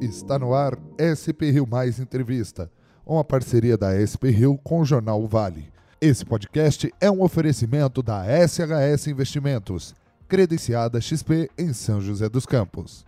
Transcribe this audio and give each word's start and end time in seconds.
Está 0.00 0.38
no 0.38 0.54
ar 0.54 0.78
SP 0.96 1.50
Rio 1.50 1.66
Mais 1.66 2.00
Entrevista, 2.00 2.70
uma 3.04 3.22
parceria 3.22 3.76
da 3.76 3.92
SP 4.00 4.32
Rio 4.32 4.56
com 4.56 4.80
o 4.80 4.84
Jornal 4.84 5.28
Vale. 5.28 5.70
Esse 6.00 6.24
podcast 6.24 6.90
é 6.98 7.10
um 7.10 7.22
oferecimento 7.22 8.02
da 8.02 8.24
SHS 8.24 9.08
Investimentos, 9.08 9.94
credenciada 10.26 11.02
XP 11.02 11.50
em 11.58 11.74
São 11.74 12.00
José 12.00 12.30
dos 12.30 12.46
Campos. 12.46 13.04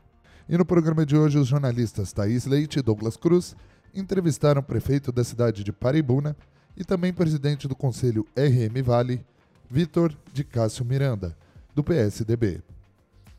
E 0.47 0.59
no 0.59 0.67
programa 0.67 1.07
de 1.07 1.17
hoje, 1.17 1.39
os 1.39 1.49
jornalistas 1.49 2.13
Thaís 2.13 2.45
Leite 2.45 2.81
e 2.81 2.83
Douglas 2.83 3.17
Cruz 3.17 3.57
entrevistaram 3.95 4.61
o 4.61 4.65
prefeito 4.65 5.11
da 5.11 5.25
cidade 5.25 5.65
de 5.65 5.73
Paribuna 5.73 6.37
e 6.77 6.85
também 6.85 7.11
presidente 7.11 7.67
do 7.67 7.75
Conselho 7.75 8.27
RM 8.37 8.83
Vale, 8.85 9.25
Vitor 9.71 10.15
de 10.31 10.45
Cássio 10.45 10.85
Miranda, 10.85 11.35
do 11.75 11.83
PSDB. 11.83 12.61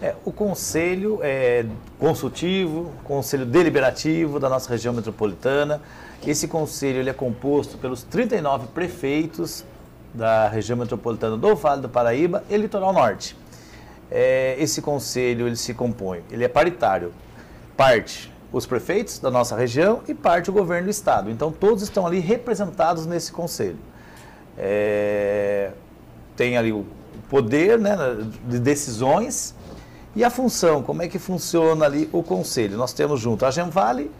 É, 0.00 0.14
o 0.24 0.30
conselho 0.30 1.18
é 1.22 1.66
consultivo, 1.98 2.92
conselho 3.02 3.44
deliberativo 3.44 4.38
da 4.38 4.48
nossa 4.48 4.70
região 4.70 4.94
metropolitana. 4.94 5.82
Esse 6.24 6.46
conselho 6.46 7.00
ele 7.00 7.10
é 7.10 7.12
composto 7.12 7.76
pelos 7.78 8.04
39 8.04 8.68
prefeitos 8.68 9.64
da 10.14 10.48
região 10.48 10.78
metropolitana 10.78 11.36
do 11.36 11.54
Vale 11.56 11.82
do 11.82 11.88
Paraíba 11.88 12.44
e 12.48 12.56
Litoral 12.56 12.92
Norte. 12.92 13.36
É, 14.08 14.54
esse 14.58 14.80
conselho 14.80 15.48
ele 15.48 15.56
se 15.56 15.74
compõe, 15.74 16.22
ele 16.30 16.44
é 16.44 16.48
paritário. 16.48 17.12
Parte 17.76 18.32
os 18.52 18.64
prefeitos 18.64 19.18
da 19.18 19.30
nossa 19.30 19.56
região 19.56 20.00
e 20.08 20.14
parte 20.14 20.48
o 20.48 20.52
governo 20.52 20.84
do 20.84 20.90
estado. 20.90 21.28
Então 21.28 21.50
todos 21.50 21.82
estão 21.82 22.06
ali 22.06 22.20
representados 22.20 23.04
nesse 23.04 23.32
conselho. 23.32 23.78
É, 24.56 25.72
tem 26.36 26.56
ali 26.56 26.72
o 26.72 26.86
poder 27.28 27.78
né, 27.78 27.96
de 28.48 28.58
decisões 28.60 29.54
e 30.18 30.24
a 30.24 30.30
função, 30.30 30.82
como 30.82 31.00
é 31.00 31.06
que 31.06 31.16
funciona 31.16 31.84
ali 31.84 32.10
o 32.12 32.24
conselho? 32.24 32.76
Nós 32.76 32.92
temos 32.92 33.20
junto 33.20 33.46
a 33.46 33.52
Gemvale 33.52 34.10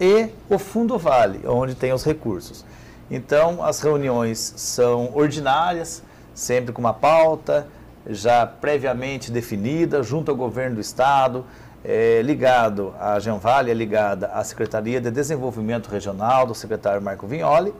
e 0.00 0.28
o 0.48 0.60
Fundo 0.60 0.96
Vale, 0.96 1.40
onde 1.44 1.74
tem 1.74 1.92
os 1.92 2.04
recursos. 2.04 2.64
Então, 3.10 3.60
as 3.60 3.80
reuniões 3.80 4.54
são 4.56 5.10
ordinárias, 5.12 6.04
sempre 6.32 6.72
com 6.72 6.80
uma 6.80 6.94
pauta 6.94 7.66
já 8.08 8.46
previamente 8.46 9.32
definida, 9.32 10.04
junto 10.04 10.30
ao 10.30 10.36
governo 10.36 10.76
do 10.76 10.80
estado, 10.80 11.44
é, 11.84 12.22
ligado, 12.22 12.94
a 13.00 13.18
Gemvale 13.18 13.72
é 13.72 13.74
ligada 13.74 14.28
à 14.28 14.44
Secretaria 14.44 15.00
de 15.00 15.10
Desenvolvimento 15.10 15.88
Regional 15.88 16.46
do 16.46 16.54
secretário 16.54 17.02
Marco 17.02 17.26
Vignoli, 17.26 17.74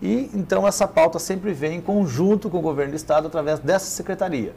e 0.00 0.30
então 0.32 0.66
essa 0.66 0.88
pauta 0.88 1.18
sempre 1.18 1.52
vem 1.52 1.76
em 1.76 1.80
conjunto 1.82 2.48
com 2.48 2.56
o 2.56 2.62
governo 2.62 2.92
do 2.92 2.96
estado 2.96 3.26
através 3.26 3.58
dessa 3.58 3.84
secretaria 3.84 4.54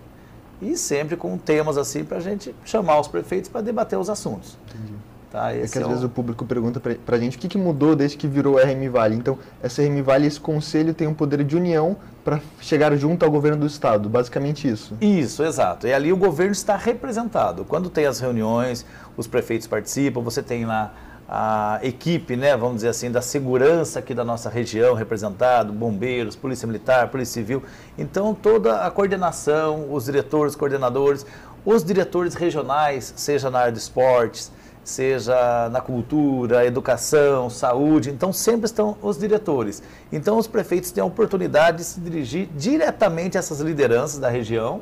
e 0.61 0.77
sempre 0.77 1.15
com 1.15 1.37
temas 1.37 1.77
assim 1.77 2.03
para 2.03 2.17
a 2.17 2.21
gente 2.21 2.55
chamar 2.63 2.99
os 2.99 3.07
prefeitos 3.07 3.49
para 3.49 3.61
debater 3.61 3.97
os 3.99 4.09
assuntos. 4.09 4.57
Entendi. 4.69 4.93
Tá, 5.35 5.51
é 5.51 5.67
que 5.67 5.77
às 5.77 5.83
é 5.83 5.87
vezes 5.87 6.01
o 6.01 6.07
público 6.07 6.45
pergunta 6.45 6.79
para 6.79 7.17
a 7.17 7.19
gente 7.19 7.35
o 7.35 7.39
que, 7.39 7.49
que 7.49 7.57
mudou 7.57 7.93
desde 7.93 8.15
que 8.15 8.25
virou 8.25 8.55
RM 8.55 8.89
Vale. 8.89 9.15
Então, 9.17 9.37
essa 9.61 9.83
RM 9.83 10.01
Vale, 10.01 10.25
esse 10.27 10.39
conselho 10.39 10.93
tem 10.93 11.07
um 11.07 11.13
poder 11.13 11.43
de 11.43 11.57
união 11.57 11.97
para 12.23 12.39
chegar 12.61 12.95
junto 12.95 13.25
ao 13.25 13.29
governo 13.29 13.59
do 13.59 13.67
estado, 13.67 14.07
basicamente 14.07 14.65
isso. 14.65 14.95
Isso, 15.01 15.43
exato. 15.43 15.87
E 15.87 15.93
ali 15.93 16.13
o 16.13 16.15
governo 16.15 16.53
está 16.53 16.77
representado. 16.77 17.65
Quando 17.65 17.89
tem 17.89 18.05
as 18.05 18.21
reuniões, 18.21 18.85
os 19.17 19.27
prefeitos 19.27 19.67
participam, 19.67 20.21
você 20.21 20.41
tem 20.41 20.65
lá 20.65 20.93
a 21.27 21.79
equipe, 21.81 22.35
né, 22.35 22.55
vamos 22.55 22.77
dizer 22.77 22.89
assim, 22.89 23.11
da 23.11 23.21
segurança 23.21 23.99
aqui 23.99 24.13
da 24.13 24.23
nossa 24.23 24.49
região 24.49 24.93
representado, 24.93 25.73
bombeiros, 25.73 26.35
polícia 26.35 26.67
militar, 26.67 27.07
polícia 27.07 27.33
civil. 27.33 27.63
Então 27.97 28.33
toda 28.33 28.85
a 28.85 28.91
coordenação, 28.91 29.91
os 29.91 30.05
diretores, 30.05 30.55
coordenadores, 30.55 31.25
os 31.65 31.83
diretores 31.83 32.35
regionais, 32.35 33.11
seja 33.15 33.49
na 33.49 33.59
área 33.59 33.71
de 33.71 33.79
esportes, 33.79 34.51
seja 34.83 35.67
na 35.69 35.81
cultura, 35.81 36.63
educação, 36.63 37.49
saúde, 37.49 38.11
então 38.11 38.31
sempre 38.31 38.65
estão 38.67 38.95
os 39.01 39.17
diretores. 39.17 39.81
Então 40.11 40.37
os 40.37 40.45
prefeitos 40.45 40.91
têm 40.91 41.01
a 41.01 41.05
oportunidade 41.05 41.77
de 41.77 41.83
se 41.85 41.99
dirigir 41.99 42.47
diretamente 42.55 43.35
a 43.35 43.39
essas 43.39 43.61
lideranças 43.61 44.19
da 44.19 44.29
região 44.29 44.81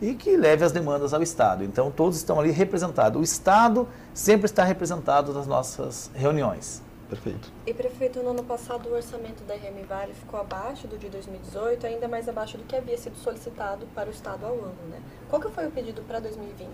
e 0.00 0.14
que 0.14 0.36
leve 0.36 0.64
as 0.64 0.72
demandas 0.72 1.14
ao 1.14 1.22
Estado. 1.22 1.64
Então, 1.64 1.90
todos 1.90 2.16
estão 2.16 2.38
ali 2.38 2.50
representados. 2.50 3.20
O 3.20 3.24
Estado 3.24 3.88
sempre 4.12 4.46
está 4.46 4.64
representado 4.64 5.32
nas 5.32 5.46
nossas 5.46 6.10
reuniões. 6.14 6.82
Perfeito. 7.08 7.52
E, 7.64 7.72
prefeito, 7.72 8.20
no 8.20 8.30
ano 8.30 8.42
passado 8.42 8.88
o 8.88 8.94
orçamento 8.94 9.44
da 9.44 9.54
RM 9.54 9.86
Vale 9.88 10.12
ficou 10.12 10.40
abaixo 10.40 10.88
do 10.88 10.98
de 10.98 11.08
2018, 11.08 11.86
ainda 11.86 12.08
mais 12.08 12.28
abaixo 12.28 12.58
do 12.58 12.64
que 12.64 12.74
havia 12.74 12.98
sido 12.98 13.16
solicitado 13.16 13.86
para 13.94 14.08
o 14.08 14.12
Estado 14.12 14.44
ao 14.44 14.54
ano, 14.54 14.74
né? 14.90 14.98
Qual 15.30 15.40
que 15.40 15.48
foi 15.48 15.66
o 15.66 15.70
pedido 15.70 16.02
para 16.02 16.18
2020? 16.18 16.68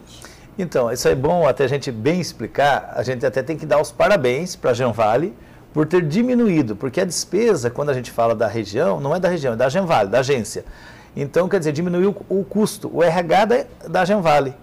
Então, 0.58 0.90
isso 0.90 1.06
é 1.06 1.14
bom 1.14 1.46
até 1.46 1.64
a 1.64 1.68
gente 1.68 1.92
bem 1.92 2.18
explicar, 2.18 2.92
a 2.96 3.02
gente 3.02 3.26
até 3.26 3.42
tem 3.42 3.58
que 3.58 3.66
dar 3.66 3.80
os 3.80 3.92
parabéns 3.92 4.56
para 4.56 4.70
a 4.70 4.74
Genvale 4.74 5.36
por 5.72 5.86
ter 5.86 6.02
diminuído, 6.02 6.76
porque 6.76 7.00
a 7.00 7.04
despesa, 7.04 7.70
quando 7.70 7.90
a 7.90 7.94
gente 7.94 8.10
fala 8.10 8.34
da 8.34 8.46
região, 8.46 9.00
não 9.00 9.14
é 9.14 9.20
da 9.20 9.28
região, 9.28 9.52
é 9.52 9.56
da 9.56 9.68
Genvale, 9.68 10.08
da 10.08 10.20
agência. 10.20 10.64
Então, 11.14 11.48
quer 11.48 11.58
dizer, 11.58 11.72
diminuiu 11.72 12.16
o 12.28 12.44
custo, 12.44 12.90
o 12.92 13.02
RH 13.02 13.44
da, 13.44 13.64
da 13.88 14.04
Genvale, 14.04 14.54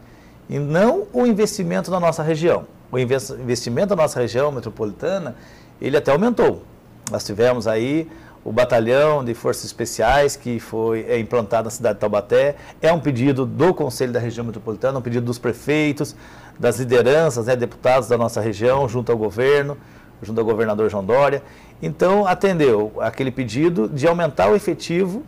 e 0.50 0.58
não 0.58 1.06
o 1.14 1.26
investimento 1.26 1.92
na 1.92 2.00
nossa 2.00 2.24
região. 2.24 2.66
O 2.92 2.98
investimento 2.98 3.90
da 3.90 3.96
nossa 3.96 4.20
região 4.20 4.52
metropolitana, 4.52 5.36
ele 5.80 5.96
até 5.96 6.12
aumentou. 6.12 6.64
Nós 7.12 7.24
tivemos 7.24 7.68
aí 7.68 8.10
o 8.44 8.52
batalhão 8.52 9.24
de 9.24 9.34
forças 9.36 9.66
especiais 9.66 10.36
que 10.36 10.60
foi 10.60 11.06
é, 11.08 11.20
implantado 11.20 11.66
na 11.66 11.70
cidade 11.70 11.96
de 11.96 12.00
Taubaté. 12.00 12.56
É 12.82 12.92
um 12.92 13.00
pedido 13.00 13.46
do 13.46 13.74
Conselho 13.76 14.12
da 14.12 14.20
Região 14.20 14.44
Metropolitana, 14.44 14.98
um 14.98 15.02
pedido 15.02 15.26
dos 15.26 15.38
prefeitos, 15.38 16.16
das 16.60 16.80
lideranças, 16.80 17.46
né, 17.46 17.56
deputados 17.56 18.10
da 18.10 18.18
nossa 18.18 18.42
região, 18.42 18.90
junto 18.90 19.12
ao 19.12 19.18
governo, 19.18 19.78
junto 20.24 20.40
ao 20.40 20.46
governador 20.46 20.90
João 20.90 21.06
Dória. 21.06 21.44
Então, 21.82 22.26
atendeu 22.26 22.92
aquele 23.00 23.30
pedido 23.30 23.88
de 23.88 24.08
aumentar 24.08 24.50
o 24.50 24.56
efetivo 24.56 25.24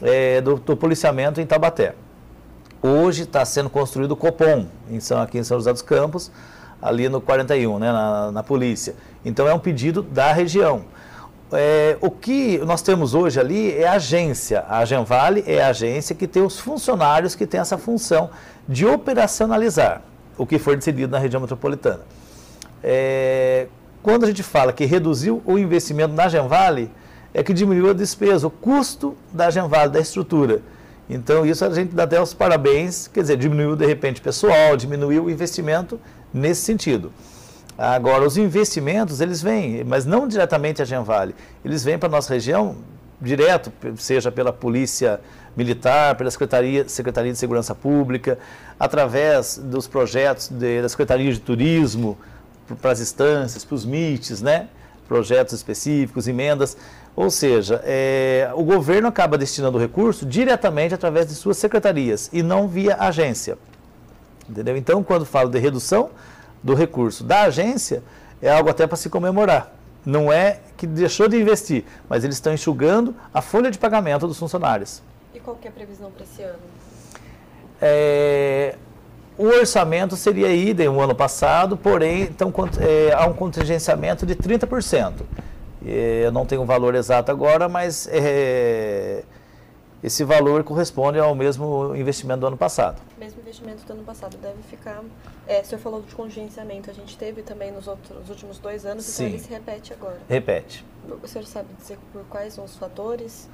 é, 0.00 0.40
do, 0.40 0.56
do, 0.56 0.76
policiamento 0.76 1.40
em 1.40 1.46
Taubaté. 1.46 1.94
Hoje 2.82 3.22
está 3.22 3.44
sendo 3.44 3.70
construído 3.70 4.12
o 4.12 4.16
Copom, 4.16 4.66
em 4.90 5.00
São, 5.00 5.20
aqui 5.20 5.38
em 5.38 5.44
São 5.44 5.58
José 5.58 5.72
dos 5.72 5.82
Campos, 5.82 6.30
ali 6.80 7.08
no 7.08 7.20
41, 7.20 7.78
né, 7.78 7.92
na, 7.92 8.32
na 8.32 8.42
polícia. 8.42 8.94
Então 9.24 9.46
é 9.46 9.54
um 9.54 9.58
pedido 9.58 10.02
da 10.02 10.32
região. 10.32 10.84
É, 11.52 11.98
o 12.00 12.10
que 12.10 12.58
nós 12.58 12.80
temos 12.80 13.14
hoje 13.14 13.38
ali 13.38 13.76
é 13.76 13.86
a 13.86 13.92
agência. 13.92 14.64
A 14.68 14.84
Genvale 14.84 15.44
é 15.46 15.62
a 15.62 15.68
agência 15.68 16.14
que 16.14 16.26
tem 16.26 16.42
os 16.42 16.58
funcionários 16.58 17.34
que 17.34 17.46
tem 17.46 17.60
essa 17.60 17.76
função 17.76 18.30
de 18.66 18.86
operacionalizar 18.86 20.02
o 20.38 20.46
que 20.46 20.58
for 20.58 20.74
decidido 20.76 21.12
na 21.12 21.18
região 21.18 21.40
metropolitana. 21.40 22.00
É, 22.82 23.66
quando 24.02 24.24
a 24.24 24.26
gente 24.26 24.42
fala 24.42 24.72
que 24.72 24.84
reduziu 24.84 25.42
o 25.44 25.58
investimento 25.58 26.14
na 26.14 26.28
Genvale, 26.28 26.90
é 27.34 27.42
que 27.42 27.52
diminuiu 27.52 27.90
a 27.90 27.92
despesa, 27.92 28.46
o 28.46 28.50
custo 28.50 29.16
da 29.32 29.50
Genvale, 29.50 29.90
da 29.90 30.00
estrutura. 30.00 30.60
Então, 31.08 31.44
isso 31.44 31.64
a 31.64 31.70
gente 31.70 31.94
dá 31.94 32.04
até 32.04 32.20
os 32.20 32.32
parabéns, 32.32 33.08
quer 33.08 33.22
dizer, 33.22 33.36
diminuiu 33.36 33.76
de 33.76 33.86
repente 33.86 34.20
pessoal, 34.20 34.76
diminuiu 34.76 35.24
o 35.24 35.30
investimento 35.30 35.98
nesse 36.32 36.62
sentido. 36.62 37.12
Agora, 37.76 38.24
os 38.24 38.36
investimentos, 38.36 39.20
eles 39.20 39.42
vêm, 39.42 39.82
mas 39.84 40.04
não 40.04 40.28
diretamente 40.28 40.82
a 40.82 40.84
Genvale, 40.84 41.34
eles 41.64 41.82
vêm 41.82 41.98
para 41.98 42.08
a 42.08 42.12
nossa 42.12 42.32
região 42.32 42.76
direto, 43.20 43.72
seja 43.96 44.30
pela 44.30 44.52
Polícia 44.52 45.20
Militar, 45.56 46.16
pela 46.16 46.30
Secretaria, 46.30 46.88
Secretaria 46.88 47.32
de 47.32 47.38
Segurança 47.38 47.74
Pública, 47.74 48.38
através 48.78 49.58
dos 49.58 49.86
projetos 49.86 50.48
de, 50.48 50.82
da 50.82 50.88
Secretaria 50.88 51.32
de 51.32 51.40
Turismo, 51.40 52.18
para 52.80 52.92
as 52.92 53.00
instâncias, 53.00 53.64
para 53.64 53.74
os 53.74 53.84
MITs, 53.84 54.42
né? 54.42 54.68
projetos 55.12 55.52
específicos, 55.52 56.26
emendas. 56.26 56.76
Ou 57.14 57.30
seja, 57.30 57.82
é, 57.84 58.50
o 58.54 58.64
governo 58.64 59.08
acaba 59.08 59.36
destinando 59.36 59.76
o 59.76 59.80
recurso 59.80 60.24
diretamente 60.24 60.94
através 60.94 61.28
de 61.28 61.34
suas 61.34 61.58
secretarias 61.58 62.30
e 62.32 62.42
não 62.42 62.66
via 62.66 62.96
agência. 62.96 63.58
Entendeu? 64.48 64.76
Então, 64.76 65.02
quando 65.02 65.26
falo 65.26 65.50
de 65.50 65.58
redução 65.58 66.10
do 66.62 66.74
recurso 66.74 67.22
da 67.22 67.42
agência, 67.42 68.02
é 68.40 68.50
algo 68.50 68.70
até 68.70 68.86
para 68.86 68.96
se 68.96 69.10
comemorar. 69.10 69.74
Não 70.04 70.32
é 70.32 70.60
que 70.76 70.86
deixou 70.86 71.28
de 71.28 71.40
investir, 71.40 71.84
mas 72.08 72.24
eles 72.24 72.36
estão 72.36 72.52
enxugando 72.52 73.14
a 73.32 73.40
folha 73.40 73.70
de 73.70 73.78
pagamento 73.78 74.26
dos 74.26 74.38
funcionários. 74.38 75.02
E 75.34 75.38
qual 75.38 75.56
que 75.56 75.68
é 75.68 75.70
a 75.70 75.72
previsão 75.72 76.10
para 76.10 76.24
esse 76.24 76.42
ano? 76.42 76.58
É, 77.80 78.74
o 79.36 79.46
orçamento 79.46 80.16
seria 80.16 80.52
idem 80.52 80.88
o 80.88 81.00
ano 81.00 81.14
passado, 81.14 81.76
porém 81.76 82.22
então, 82.22 82.52
é, 82.80 83.12
há 83.12 83.26
um 83.26 83.32
contingenciamento 83.32 84.26
de 84.26 84.34
30%. 84.34 85.12
É, 85.86 86.26
eu 86.26 86.32
não 86.32 86.46
tenho 86.46 86.62
o 86.62 86.66
valor 86.66 86.94
exato 86.94 87.30
agora, 87.30 87.68
mas 87.68 88.08
é, 88.10 89.24
esse 90.02 90.24
valor 90.24 90.64
corresponde 90.64 91.18
ao 91.18 91.34
mesmo 91.34 91.94
investimento 91.94 92.40
do 92.40 92.46
ano 92.48 92.56
passado. 92.56 93.00
Mesmo 93.18 93.40
investimento 93.40 93.84
do 93.84 93.92
ano 93.92 94.02
passado 94.02 94.36
deve 94.38 94.62
ficar. 94.68 95.02
É, 95.46 95.60
o 95.60 95.64
senhor 95.64 95.80
falou 95.80 96.02
de 96.02 96.14
contingenciamento, 96.14 96.90
a 96.90 96.94
gente 96.94 97.16
teve 97.16 97.42
também 97.42 97.70
nos, 97.70 97.86
outros, 97.86 98.18
nos 98.18 98.28
últimos 98.28 98.58
dois 98.58 98.84
anos, 98.84 99.04
então 99.04 99.14
Sim. 99.14 99.24
então 99.24 99.36
ele 99.36 99.44
se 99.44 99.50
repete 99.50 99.92
agora. 99.92 100.18
Repete. 100.28 100.84
O 101.22 101.28
senhor 101.28 101.44
sabe 101.46 101.68
dizer 101.78 101.98
por 102.12 102.22
quais 102.24 102.54
são 102.54 102.64
os 102.64 102.76
fatores? 102.76 103.48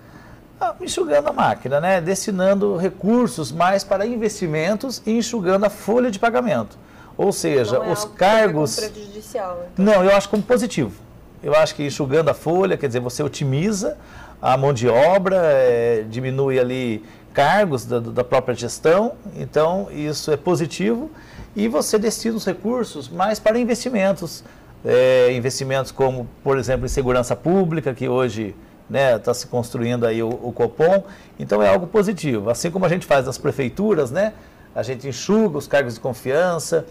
Ah, 0.61 0.75
enxugando 0.81 1.29
a 1.29 1.33
máquina, 1.33 1.81
né? 1.81 2.01
destinando 2.01 2.77
recursos 2.77 3.53
mais 3.53 3.85
para 3.85 4.05
investimentos 4.07 5.01
e 5.07 5.13
enxugando 5.13 5.65
a 5.65 5.71
folha 5.71 6.11
de 6.11 6.19
pagamento. 6.19 6.77
Ou 7.17 7.33
seja, 7.33 7.77
é 7.77 7.93
os 7.93 8.05
cargos. 8.05 8.77
prejudicial. 8.77 9.67
Então. 9.73 9.85
Não, 9.85 10.05
eu 10.05 10.15
acho 10.17 10.29
como 10.29 10.43
positivo. 10.43 11.08
Eu 11.43 11.55
acho 11.55 11.75
que 11.75 11.85
enxugando 11.85 12.29
a 12.29 12.35
folha, 12.35 12.77
quer 12.77 12.89
dizer, 12.89 13.01
você 13.01 13.23
otimiza 13.23 13.97
a 14.43 14.57
mão 14.57 14.73
de 14.73 14.89
obra, 14.89 15.37
é, 15.37 16.05
diminui 16.09 16.59
ali 16.59 17.05
cargos 17.33 17.85
da, 17.85 18.01
da, 18.01 18.25
própria 18.25 18.55
gestão, 18.55 19.13
então 19.37 19.89
isso 19.93 20.33
é 20.33 20.37
positivo 20.37 21.11
e 21.55 21.69
você 21.69 21.99
destina 21.99 22.37
os 22.37 22.45
recursos 22.45 23.09
mais 23.09 23.39
para 23.39 23.59
investimentos, 23.59 24.43
é, 24.85 25.33
investimentos 25.33 25.93
como, 25.93 26.29
por 26.43 26.59
exemplo, 26.59 26.87
em 26.87 26.89
segurança 26.89 27.37
pública, 27.37 27.95
que 27.95 28.09
hoje 28.09 28.49
está 28.49 28.91
né, 28.91 29.19
tá 29.19 29.35
se 29.35 29.47
construindo 29.47 30.07
aí 30.07 30.23
o, 30.23 30.29
o, 30.29 30.53
Copom, 30.53 31.05
então 31.39 31.63
é 31.63 31.69
algo 31.69 31.87
positivo. 31.87 32.51
Assim 32.51 32.71
como 32.71 32.85
a 32.85 32.89
gente 32.89 33.07
faz 33.07 33.27
nas 33.27 33.39
prefeituras, 33.39 34.11
né, 34.11 34.33
a 34.75 34.83
gente 34.83 35.07
enxuga 35.07 35.59
os 35.59 35.67
cargos 35.67 35.95
de 35.95 36.01
confiança, 36.01 36.87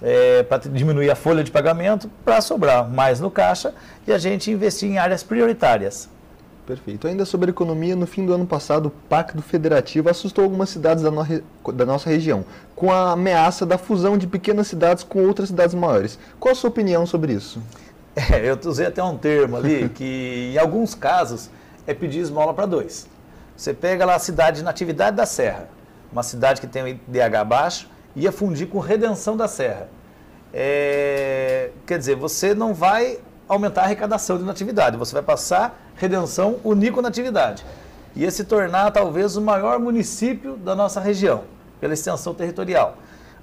é, 0.00 0.42
para 0.42 0.68
diminuir 0.70 1.10
a 1.10 1.14
folha 1.14 1.44
de 1.44 1.50
pagamento, 1.50 2.10
para 2.24 2.40
sobrar 2.40 2.88
mais 2.88 3.20
no 3.20 3.30
caixa 3.30 3.74
e 4.06 4.12
a 4.12 4.18
gente 4.18 4.50
investir 4.50 4.90
em 4.90 4.98
áreas 4.98 5.22
prioritárias. 5.22 6.08
Perfeito. 6.66 7.08
Ainda 7.08 7.24
sobre 7.24 7.50
economia, 7.50 7.96
no 7.96 8.06
fim 8.06 8.24
do 8.24 8.32
ano 8.32 8.46
passado, 8.46 8.86
o 8.86 8.90
Pacto 8.90 9.42
Federativo 9.42 10.08
assustou 10.08 10.44
algumas 10.44 10.70
cidades 10.70 11.02
da, 11.02 11.10
no... 11.10 11.24
da, 11.72 11.84
nossa 11.84 12.08
região, 12.08 12.44
com 12.76 12.92
a 12.92 13.12
ameaça 13.12 13.66
da 13.66 13.76
fusão 13.76 14.16
de 14.16 14.28
pequenas 14.28 14.68
cidades 14.68 15.02
com 15.02 15.26
outras 15.26 15.48
cidades 15.48 15.74
maiores. 15.74 16.18
Qual 16.38 16.52
a 16.52 16.54
sua 16.54 16.70
opinião 16.70 17.06
sobre 17.06 17.32
isso? 17.32 17.60
É, 18.14 18.46
eu 18.46 18.58
usei 18.66 18.84
até 18.84 19.02
um 19.02 19.16
termo 19.16 19.56
ali, 19.56 19.88
que 19.96 20.52
em 20.54 20.58
alguns 20.58 20.94
casos 20.94 21.48
é 21.86 21.94
pedir 21.94 22.18
esmola 22.18 22.52
para 22.52 22.66
dois. 22.66 23.08
Você 23.56 23.72
pega 23.72 24.04
lá 24.04 24.16
a 24.16 24.18
cidade 24.18 24.58
de 24.58 24.62
Natividade 24.62 25.16
da 25.16 25.24
Serra, 25.24 25.66
uma 26.12 26.22
cidade 26.22 26.60
que 26.60 26.66
tem 26.66 26.82
o 26.82 26.88
IDH 26.88 27.42
baixo, 27.46 27.88
ia 28.14 28.32
fundir 28.32 28.68
com 28.68 28.78
Redenção 28.78 29.36
da 29.36 29.48
Serra. 29.48 29.88
É, 30.52 31.70
quer 31.86 31.98
dizer, 31.98 32.14
você 32.16 32.54
não 32.54 32.74
vai 32.74 33.18
aumentar 33.48 33.82
a 33.82 33.84
arrecadação 33.84 34.38
de 34.38 34.44
natividade, 34.44 34.96
você 34.96 35.12
vai 35.12 35.22
passar 35.22 35.90
redenção 35.96 36.56
unico 36.64 37.00
natividade. 37.00 37.64
Ia 38.14 38.30
se 38.30 38.44
tornar 38.44 38.90
talvez 38.90 39.36
o 39.36 39.40
maior 39.40 39.78
município 39.78 40.56
da 40.56 40.74
nossa 40.74 41.00
região, 41.00 41.44
pela 41.80 41.94
extensão 41.94 42.34
territorial. 42.34 42.96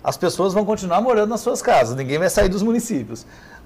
As 0.03 0.17
pessoas 0.17 0.53
vão 0.53 0.63
continuar 0.63 1.01
morando 1.01 1.29
nas 1.29 1.41
suas 1.41 1.61
casas, 1.61 1.95
ninguém 1.95 2.17
vai 2.17 2.29
sair 2.29 2.49
dos 2.49 2.61
municípios. 2.61 3.25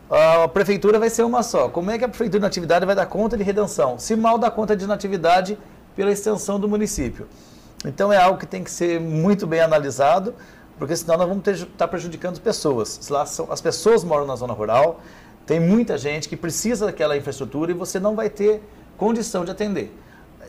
A 0.09 0.47
prefeitura 0.47 0.99
vai 0.99 1.09
ser 1.09 1.23
uma 1.23 1.43
só. 1.43 1.69
Como 1.69 1.91
é 1.91 1.97
que 1.97 2.05
a 2.05 2.09
prefeitura 2.09 2.39
de 2.39 2.43
natividade 2.43 2.85
vai 2.85 2.95
dar 2.95 3.05
conta 3.05 3.37
de 3.37 3.43
redenção? 3.43 3.97
Se 3.97 4.15
mal 4.15 4.37
dá 4.37 4.49
conta 4.51 4.75
de 4.75 4.85
natividade 4.85 5.57
pela 5.95 6.11
extensão 6.11 6.59
do 6.59 6.67
município. 6.67 7.27
Então 7.85 8.11
é 8.11 8.17
algo 8.17 8.39
que 8.39 8.45
tem 8.45 8.63
que 8.63 8.71
ser 8.71 8.99
muito 8.99 9.45
bem 9.45 9.61
analisado, 9.61 10.33
porque 10.77 10.95
senão 10.95 11.17
nós 11.17 11.27
vamos 11.27 11.47
estar 11.47 11.67
tá 11.77 11.87
prejudicando 11.87 12.33
as 12.33 12.39
pessoas. 12.39 12.99
As 13.49 13.61
pessoas 13.61 14.03
moram 14.03 14.25
na 14.25 14.35
zona 14.35 14.53
rural, 14.53 15.01
tem 15.45 15.59
muita 15.59 15.97
gente 15.97 16.29
que 16.29 16.37
precisa 16.37 16.85
daquela 16.85 17.17
infraestrutura 17.17 17.71
e 17.71 17.73
você 17.73 17.99
não 17.99 18.15
vai 18.15 18.29
ter 18.29 18.61
condição 18.97 19.43
de 19.43 19.51
atender. 19.51 19.93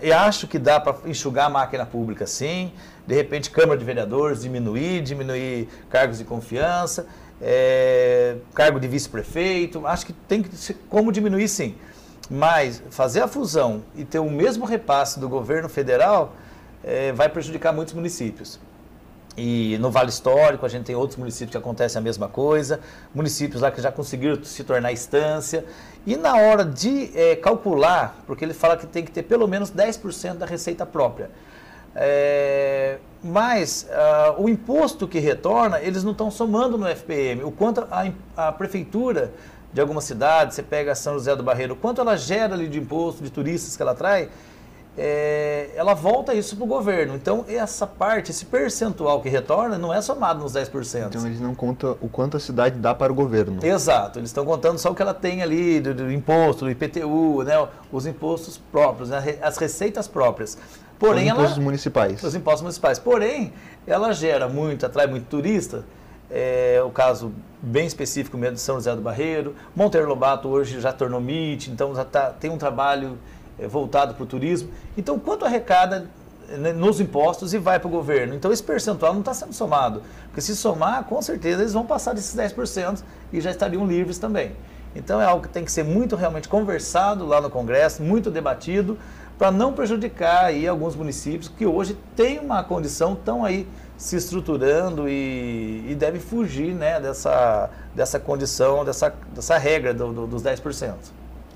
Eu 0.00 0.17
acho 0.19 0.47
que 0.47 0.59
dá 0.59 0.79
para 0.79 1.09
enxugar 1.09 1.47
a 1.47 1.50
máquina 1.50 1.87
pública 1.87 2.26
sim, 2.26 2.73
de 3.06 3.15
repente 3.15 3.50
Câmara 3.50 3.79
de 3.79 3.85
Vereadores 3.85 4.43
diminuir, 4.43 5.03
diminuir 5.03 5.69
cargos 5.88 6.19
de 6.19 6.25
confiança, 6.25 7.06
é, 7.41 8.37
cargo 8.55 8.79
de 8.79 8.88
vice-prefeito, 8.88 9.87
acho 9.87 10.06
que 10.06 10.12
tem 10.12 10.43
que 10.43 10.75
como 10.88 11.11
diminuir 11.11 11.49
sim. 11.49 11.75
Mas 12.31 12.82
fazer 12.91 13.20
a 13.20 13.29
fusão 13.29 13.82
e 13.94 14.05
ter 14.05 14.19
o 14.19 14.31
mesmo 14.31 14.65
repasse 14.65 15.20
do 15.20 15.29
governo 15.29 15.69
federal 15.69 16.35
é, 16.82 17.12
vai 17.12 17.29
prejudicar 17.29 17.73
muitos 17.73 17.94
municípios. 17.94 18.59
E 19.37 19.77
no 19.79 19.91
Vale 19.91 20.11
Histórico 20.11 20.65
a 20.65 20.69
gente 20.69 20.85
tem 20.85 20.95
outros 20.95 21.19
municípios 21.19 21.51
que 21.51 21.57
acontece 21.57 21.99
a 21.99 22.01
mesma 22.01 22.29
coisa, 22.29 22.81
municípios 23.13 23.61
lá 23.61 23.71
que 23.71 23.81
já 23.81 23.91
conseguiram 23.91 24.43
se 24.45 24.63
tornar 24.63 24.93
instância. 24.93 25.65
E 26.07 26.17
na 26.17 26.37
hora 26.37 26.65
de 26.65 27.11
é, 27.19 27.35
calcular, 27.35 28.17
porque 28.27 28.45
ele 28.45 28.55
fala 28.55 28.77
que 28.77 28.87
tem 28.87 29.05
que 29.05 29.11
ter 29.11 29.25
pelo 29.25 29.49
menos 29.49 29.73
10% 29.73 30.35
da 30.35 30.47
receita 30.47 30.87
própria. 30.87 31.31
É, 31.97 32.99
mas 33.23 33.89
uh, 33.89 34.43
o 34.43 34.49
imposto 34.49 35.07
que 35.07 35.19
retorna, 35.19 35.81
eles 35.81 36.05
não 36.05 36.13
estão 36.13 36.31
somando 36.31 36.77
no 36.77 36.87
FPM. 36.87 37.45
O 37.45 37.51
quanto 37.51 37.87
a, 37.91 38.13
a 38.37 38.53
prefeitura 38.53 39.33
de 39.73 39.81
alguma 39.81 40.01
cidade, 40.01 40.55
você 40.55 40.63
pega 40.63 40.95
São 40.95 41.15
José 41.15 41.35
do 41.35 41.43
Barreiro, 41.43 41.75
quanto 41.75 42.01
ela 42.01 42.17
gera 42.17 42.55
ali 42.55 42.69
de 42.69 42.79
imposto, 42.79 43.23
de 43.23 43.31
turistas 43.31 43.77
que 43.77 43.83
ela 43.83 43.95
traz, 43.95 44.29
é, 44.96 45.70
ela 45.75 45.93
volta 45.93 46.35
isso 46.35 46.56
para 46.56 46.64
o 46.64 46.69
governo. 46.69 47.17
Então, 47.17 47.44
essa 47.49 47.87
parte, 47.87 48.31
esse 48.31 48.44
percentual 48.44 49.20
que 49.20 49.29
retorna, 49.29 49.76
não 49.76 49.93
é 49.93 50.00
somado 50.00 50.41
nos 50.41 50.52
10%. 50.52 51.08
Então, 51.08 51.26
eles 51.26 51.41
não 51.41 51.55
contam 51.55 51.96
o 52.00 52.08
quanto 52.08 52.37
a 52.37 52.41
cidade 52.41 52.79
dá 52.79 52.94
para 52.94 53.12
o 53.12 53.14
governo. 53.14 53.64
Exato, 53.64 54.19
eles 54.19 54.31
estão 54.31 54.44
contando 54.44 54.79
só 54.79 54.91
o 54.91 54.94
que 54.94 55.02
ela 55.02 55.14
tem 55.14 55.43
ali 55.43 55.81
do, 55.81 55.94
do 55.94 56.12
imposto, 56.12 56.64
do 56.64 56.70
IPTU, 56.70 57.43
né, 57.43 57.69
os 57.91 58.06
impostos 58.06 58.56
próprios, 58.56 59.11
né, 59.11 59.38
as 59.43 59.56
receitas 59.56 60.06
próprias. 60.06 60.56
Porém, 60.99 61.25
os 61.25 61.32
impostos 61.32 61.56
ela, 61.56 61.64
municipais. 61.64 62.23
Os 62.23 62.35
impostos 62.35 62.62
municipais. 62.62 62.99
Porém, 62.99 63.52
ela 63.87 64.12
gera 64.12 64.49
muito, 64.49 64.87
atrai 64.87 65.06
muito 65.06 65.26
turista. 65.26 65.85
É 66.31 66.82
o 66.85 66.91
caso 66.91 67.32
bem 67.61 67.87
específico 67.87 68.37
mesmo 68.37 68.55
de 68.55 68.61
São 68.61 68.76
José 68.76 68.94
do 68.94 69.02
Barreiro. 69.02 69.55
Monteiro 69.75 70.08
Lobato 70.08 70.49
hoje 70.49 70.81
já 70.81 70.93
tornou 70.93 71.20
MIT, 71.20 71.70
então 71.70 71.94
já 71.94 72.05
tá, 72.05 72.31
tem 72.31 72.50
um 72.50 72.56
trabalho 72.56 73.19
voltado 73.69 74.15
para 74.15 74.23
o 74.23 74.27
turismo. 74.27 74.71
Então, 74.97 75.19
quanto 75.19 75.45
arrecada 75.45 76.06
né, 76.49 76.73
nos 76.73 77.01
impostos 77.01 77.55
e 77.55 77.59
vai 77.59 77.79
para 77.79 77.89
o 77.89 77.91
governo? 77.91 78.35
Então, 78.35 78.53
esse 78.53 78.62
percentual 78.62 79.12
não 79.12 79.21
está 79.21 79.35
sendo 79.35 79.53
somado. 79.53 80.03
Porque 80.27 80.41
se 80.41 80.56
somar, 80.56 81.05
com 81.05 81.21
certeza 81.23 81.62
eles 81.62 81.73
vão 81.73 81.87
passar 81.87 82.15
desses 82.15 82.35
10% 82.37 83.03
e 83.32 83.41
já 83.41 83.51
estariam 83.51 83.87
livres 83.87 84.19
também. 84.19 84.53
Então, 84.94 85.20
é 85.20 85.25
algo 85.25 85.43
que 85.43 85.49
tem 85.49 85.65
que 85.65 85.73
ser 85.73 85.84
muito 85.84 86.15
realmente 86.17 86.49
conversado 86.49 87.27
lá 87.27 87.41
no 87.41 87.51
Congresso, 87.51 88.03
muito 88.03 88.31
debatido, 88.31 88.99
para 89.39 89.51
não 89.51 89.73
prejudicar 89.73 90.44
aí 90.44 90.69
alguns 90.69 90.94
municípios 90.94 91.49
que 91.49 91.67
hoje 91.67 91.96
têm 92.15 92.39
uma 92.39 92.63
condição 92.63 93.17
tão 93.17 93.44
aí 93.44 93.67
se 93.96 94.17
estruturando 94.17 95.08
e, 95.08 95.84
e 95.89 95.94
deve 95.94 96.19
fugir 96.19 96.75
né, 96.75 97.01
dessa, 97.01 97.70
dessa 97.94 98.20
condição, 98.20 98.84
dessa, 98.84 99.13
dessa 99.34 99.58
regra 99.58 99.94
do, 99.94 100.13
do, 100.13 100.27
dos 100.27 100.43
10%. 100.43 100.94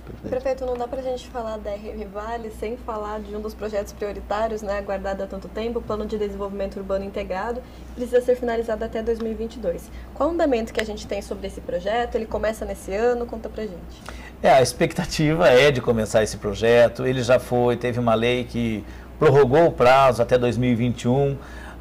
Perfeito. 0.09 0.29
Prefeito, 0.29 0.67
não 0.67 0.77
dá 0.77 0.89
para 0.89 1.01
a 1.01 1.03
gente 1.03 1.29
falar 1.29 1.59
da 1.59 1.71
RM 1.71 2.09
Vale 2.13 2.51
sem 2.59 2.77
falar 2.77 3.21
de 3.21 3.35
um 3.37 3.41
dos 3.41 3.55
projetos 3.55 3.93
prioritários, 3.93 4.63
né, 4.63 4.79
aguardado 4.79 5.23
há 5.23 5.27
tanto 5.27 5.49
tempo, 5.49 5.79
o 5.79 5.83
Plano 5.83 6.07
de 6.07 6.17
Desenvolvimento 6.17 6.77
Urbano 6.77 7.05
Integrado, 7.05 7.63
precisa 7.95 8.21
ser 8.21 8.37
finalizado 8.37 8.85
até 8.85 9.03
2022. 9.03 9.91
Qual 10.15 10.29
o 10.29 10.33
andamento 10.33 10.73
que 10.73 10.81
a 10.81 10.85
gente 10.85 11.07
tem 11.07 11.21
sobre 11.21 11.47
esse 11.47 11.61
projeto? 11.61 12.15
Ele 12.15 12.27
começa 12.27 12.65
nesse 12.65 12.95
ano? 12.95 13.27
Conta 13.27 13.49
para 13.49 13.65
gente. 13.65 14.03
É, 14.43 14.51
a 14.51 14.63
expectativa 14.63 15.49
é 15.49 15.71
de 15.71 15.81
começar 15.81 16.23
esse 16.23 16.37
projeto. 16.37 17.07
Ele 17.07 17.23
já 17.23 17.39
foi, 17.39 17.77
teve 17.77 17.99
uma 17.99 18.15
lei 18.15 18.45
que 18.45 18.85
prorrogou 19.19 19.67
o 19.67 19.73
prazo 19.73 20.23
até 20.23 20.39
2021. 20.39 21.37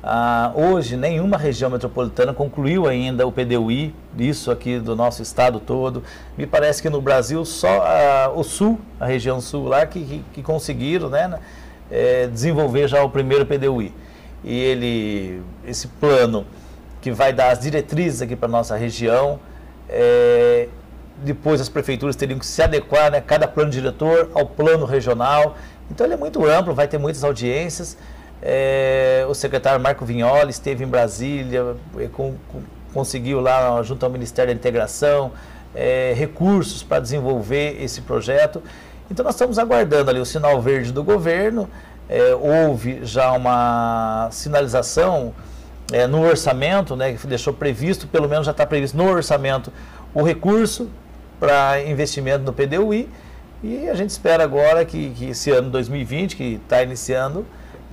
Ah, 0.09 0.53
hoje, 0.55 0.95
nenhuma 0.95 1.35
região 1.35 1.69
metropolitana 1.69 2.33
concluiu 2.33 2.87
ainda 2.87 3.27
o 3.27 3.31
PDUI, 3.31 3.93
isso 4.17 4.49
aqui 4.49 4.79
do 4.79 4.95
nosso 4.95 5.21
estado 5.21 5.59
todo. 5.59 6.01
Me 6.37 6.47
parece 6.47 6.81
que 6.81 6.89
no 6.89 7.01
Brasil 7.01 7.43
só 7.43 7.81
ah, 7.81 8.31
o 8.33 8.41
Sul, 8.41 8.79
a 9.01 9.05
região 9.05 9.41
Sul 9.41 9.65
lá, 9.67 9.85
que, 9.85 10.01
que, 10.05 10.23
que 10.35 10.41
conseguiram 10.41 11.09
né, 11.09 11.37
é, 11.91 12.25
desenvolver 12.27 12.87
já 12.87 13.03
o 13.03 13.09
primeiro 13.09 13.45
PDUI. 13.45 13.93
E 14.45 14.57
ele, 14.57 15.41
esse 15.65 15.89
plano 15.89 16.47
que 17.01 17.11
vai 17.11 17.33
dar 17.33 17.51
as 17.51 17.59
diretrizes 17.59 18.21
aqui 18.21 18.37
para 18.37 18.47
a 18.47 18.51
nossa 18.51 18.77
região, 18.77 19.41
é, 19.89 20.69
depois 21.17 21.59
as 21.59 21.67
prefeituras 21.67 22.15
teriam 22.15 22.39
que 22.39 22.45
se 22.45 22.61
adequar, 22.61 23.11
né, 23.11 23.19
cada 23.19 23.45
plano 23.45 23.69
diretor 23.69 24.31
ao 24.33 24.45
plano 24.45 24.85
regional. 24.85 25.57
Então 25.91 26.07
ele 26.07 26.13
é 26.13 26.17
muito 26.17 26.45
amplo, 26.45 26.73
vai 26.73 26.87
ter 26.87 26.97
muitas 26.97 27.25
audiências. 27.25 27.97
É, 28.41 29.25
o 29.27 29.33
secretário 29.33 29.79
Marco 29.79 30.05
Vignoli 30.05 30.51
esteve 30.51 30.83
em 30.83 30.87
Brasília, 30.87 31.75
é, 31.97 32.07
com, 32.07 32.35
com, 32.51 32.61
conseguiu 32.93 33.41
lá, 33.41 33.81
junto 33.83 34.05
ao 34.05 34.11
Ministério 34.11 34.53
da 34.53 34.57
Integração, 34.57 35.31
é, 35.73 36.13
recursos 36.15 36.83
para 36.83 36.99
desenvolver 36.99 37.81
esse 37.81 38.01
projeto. 38.01 38.61
Então 39.09 39.23
nós 39.23 39.35
estamos 39.35 39.57
aguardando 39.57 40.09
ali 40.09 40.19
o 40.19 40.25
sinal 40.25 40.61
verde 40.61 40.91
do 40.91 41.03
governo. 41.03 41.69
É, 42.09 42.35
houve 42.35 42.99
já 43.03 43.31
uma 43.31 44.29
sinalização 44.31 45.33
é, 45.91 46.07
no 46.07 46.21
orçamento, 46.21 46.95
né, 46.95 47.13
que 47.13 47.27
deixou 47.27 47.53
previsto, 47.53 48.07
pelo 48.07 48.27
menos 48.27 48.45
já 48.45 48.51
está 48.51 48.65
previsto 48.65 48.97
no 48.97 49.09
orçamento, 49.09 49.71
o 50.13 50.23
recurso 50.23 50.89
para 51.39 51.81
investimento 51.83 52.43
no 52.43 52.53
PDUI. 52.53 53.09
E 53.63 53.89
a 53.89 53.95
gente 53.95 54.11
espera 54.11 54.43
agora 54.43 54.85
que, 54.85 55.09
que 55.11 55.29
esse 55.29 55.51
ano 55.51 55.69
2020, 55.69 56.35
que 56.35 56.59
está 56.63 56.83
iniciando, 56.83 57.45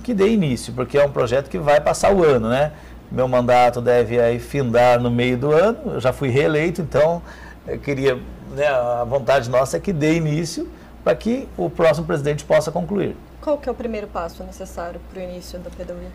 que 0.05 0.13
dê 0.13 0.29
início, 0.29 0.71
porque 0.71 0.99
é 0.99 1.03
um 1.03 1.09
projeto 1.09 1.49
que 1.49 1.57
vai 1.57 1.81
passar 1.81 2.13
o 2.13 2.23
ano, 2.23 2.47
né? 2.47 2.71
Meu 3.11 3.27
mandato 3.27 3.81
deve 3.81 4.19
aí 4.19 4.39
findar 4.39 4.99
no 4.99 5.09
meio 5.09 5.35
do 5.35 5.51
ano, 5.51 5.95
eu 5.95 5.99
já 5.99 6.13
fui 6.13 6.29
reeleito, 6.29 6.79
então 6.79 7.23
eu 7.67 7.79
queria, 7.79 8.19
né, 8.51 8.67
a 8.67 9.03
vontade 9.03 9.49
nossa 9.49 9.77
é 9.77 9.79
que 9.79 9.91
dê 9.91 10.15
início 10.15 10.69
para 11.03 11.15
que 11.15 11.47
o 11.57 11.71
próximo 11.71 12.05
presidente 12.05 12.45
possa 12.45 12.71
concluir. 12.71 13.15
Qual 13.41 13.57
que 13.57 13.67
é 13.67 13.71
o 13.71 13.75
primeiro 13.75 14.05
passo 14.05 14.43
necessário 14.43 15.01
para 15.11 15.19
o 15.19 15.23
início 15.23 15.57
da 15.57 15.71
PDUI? 15.71 16.07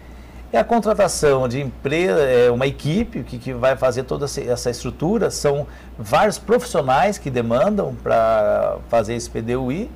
É 0.53 0.59
a 0.59 0.65
contratação 0.65 1.49
de 1.49 1.61
empresa, 1.61 2.21
é 2.21 2.51
uma 2.51 2.67
equipe 2.67 3.25
que, 3.25 3.39
que 3.39 3.53
vai 3.53 3.77
fazer 3.77 4.05
toda 4.05 4.25
essa 4.25 4.71
estrutura. 4.71 5.31
São 5.31 5.67
vários 5.97 6.39
profissionais 6.39 7.19
que 7.19 7.31
demandam 7.31 7.95
para 8.03 8.79
fazer 8.89 9.15
esse 9.15 9.31
PDUI, 9.31 9.91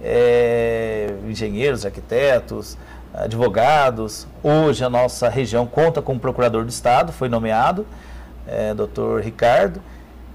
é, 0.00 1.12
engenheiros, 1.28 1.84
arquitetos, 1.84 2.78
advogados. 3.16 4.26
Hoje 4.42 4.84
a 4.84 4.90
nossa 4.90 5.28
região 5.28 5.66
conta 5.66 6.02
com 6.02 6.12
um 6.12 6.18
procurador 6.18 6.64
do 6.64 6.68
Estado, 6.68 7.12
foi 7.12 7.28
nomeado, 7.28 7.86
é, 8.46 8.74
doutor 8.74 9.22
Ricardo. 9.22 9.80